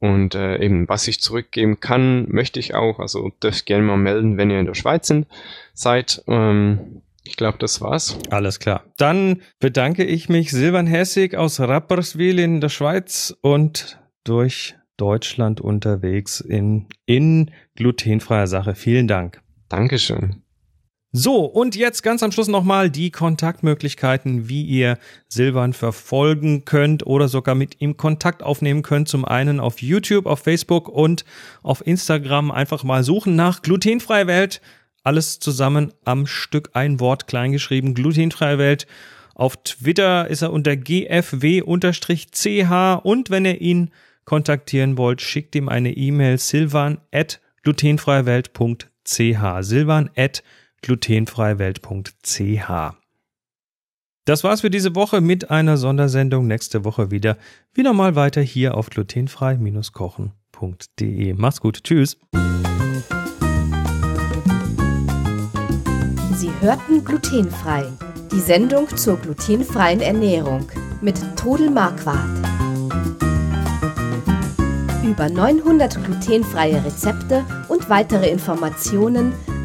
Und 0.00 0.34
äh, 0.34 0.58
eben, 0.58 0.88
was 0.88 1.06
ich 1.08 1.20
zurückgeben 1.20 1.78
kann, 1.78 2.26
möchte 2.30 2.58
ich 2.58 2.74
auch. 2.74 2.98
Also 2.98 3.30
dürft 3.42 3.66
gerne 3.66 3.84
mal 3.84 3.98
melden, 3.98 4.38
wenn 4.38 4.50
ihr 4.50 4.58
in 4.58 4.66
der 4.66 4.74
Schweiz 4.74 5.06
sind, 5.06 5.26
seid. 5.74 6.24
Ähm, 6.26 7.02
ich 7.22 7.36
glaube, 7.36 7.58
das 7.58 7.80
war's. 7.82 8.18
Alles 8.30 8.58
klar. 8.58 8.84
Dann 8.96 9.42
bedanke 9.58 10.04
ich 10.04 10.28
mich 10.30 10.50
Silvan 10.50 10.86
Hessig 10.86 11.36
aus 11.36 11.60
Rapperswil 11.60 12.38
in 12.38 12.60
der 12.62 12.70
Schweiz 12.70 13.36
und 13.42 14.00
durch 14.24 14.74
Deutschland 14.96 15.60
unterwegs 15.60 16.40
in, 16.40 16.86
in 17.04 17.50
glutenfreier 17.76 18.46
Sache. 18.46 18.74
Vielen 18.74 19.06
Dank. 19.06 19.42
Dankeschön. 19.68 20.42
So, 21.12 21.44
und 21.44 21.74
jetzt 21.74 22.04
ganz 22.04 22.22
am 22.22 22.30
Schluss 22.30 22.46
nochmal 22.46 22.88
die 22.88 23.10
Kontaktmöglichkeiten, 23.10 24.48
wie 24.48 24.62
ihr 24.62 24.96
Silvan 25.26 25.72
verfolgen 25.72 26.64
könnt 26.64 27.04
oder 27.04 27.26
sogar 27.26 27.56
mit 27.56 27.80
ihm 27.80 27.96
Kontakt 27.96 28.44
aufnehmen 28.44 28.82
könnt. 28.82 29.08
Zum 29.08 29.24
einen 29.24 29.58
auf 29.58 29.82
YouTube, 29.82 30.26
auf 30.26 30.38
Facebook 30.38 30.88
und 30.88 31.24
auf 31.64 31.84
Instagram 31.84 32.52
einfach 32.52 32.84
mal 32.84 33.02
suchen 33.02 33.34
nach 33.34 33.62
glutenfreie 33.62 34.28
Welt. 34.28 34.60
Alles 35.02 35.40
zusammen 35.40 35.92
am 36.04 36.28
Stück 36.28 36.70
ein 36.74 37.00
Wort 37.00 37.26
kleingeschrieben, 37.26 37.94
glutenfreie 37.94 38.58
Welt. 38.58 38.86
Auf 39.34 39.56
Twitter 39.64 40.28
ist 40.28 40.42
er 40.42 40.52
unter 40.52 40.76
gfw-ch 40.76 41.64
und 43.02 43.30
wenn 43.30 43.46
ihr 43.46 43.60
ihn 43.60 43.90
kontaktieren 44.24 44.96
wollt, 44.96 45.22
schickt 45.22 45.56
ihm 45.56 45.68
eine 45.68 45.90
E-Mail 45.96 46.38
silvan 46.38 46.98
at 47.10 47.40
glutenfreiewelt.ch 47.64 48.84
silvan 49.62 50.10
at 50.16 50.44
glutenfreiewelt.ch 50.82 53.00
das 54.30 54.44
war's 54.44 54.60
für 54.60 54.70
diese 54.70 54.94
Woche 54.94 55.20
mit 55.20 55.50
einer 55.50 55.76
Sondersendung. 55.76 56.46
Nächste 56.46 56.84
Woche 56.84 57.10
wieder, 57.10 57.36
wie 57.74 57.82
normal 57.82 58.14
weiter 58.14 58.40
hier 58.40 58.76
auf 58.76 58.88
glutenfrei-kochen.de. 58.90 61.34
Mach's 61.34 61.60
gut. 61.60 61.82
Tschüss. 61.82 62.16
Sie 66.36 66.52
hörten 66.60 67.04
glutenfrei. 67.04 67.86
Die 68.30 68.38
Sendung 68.38 68.86
zur 68.96 69.16
glutenfreien 69.16 70.00
Ernährung 70.00 70.68
mit 71.00 71.20
Trudel 71.36 71.70
Marquardt. 71.70 72.38
Über 75.02 75.28
900 75.28 76.04
glutenfreie 76.04 76.84
Rezepte 76.84 77.44
und 77.66 77.88
weitere 77.88 78.30
Informationen 78.30 79.32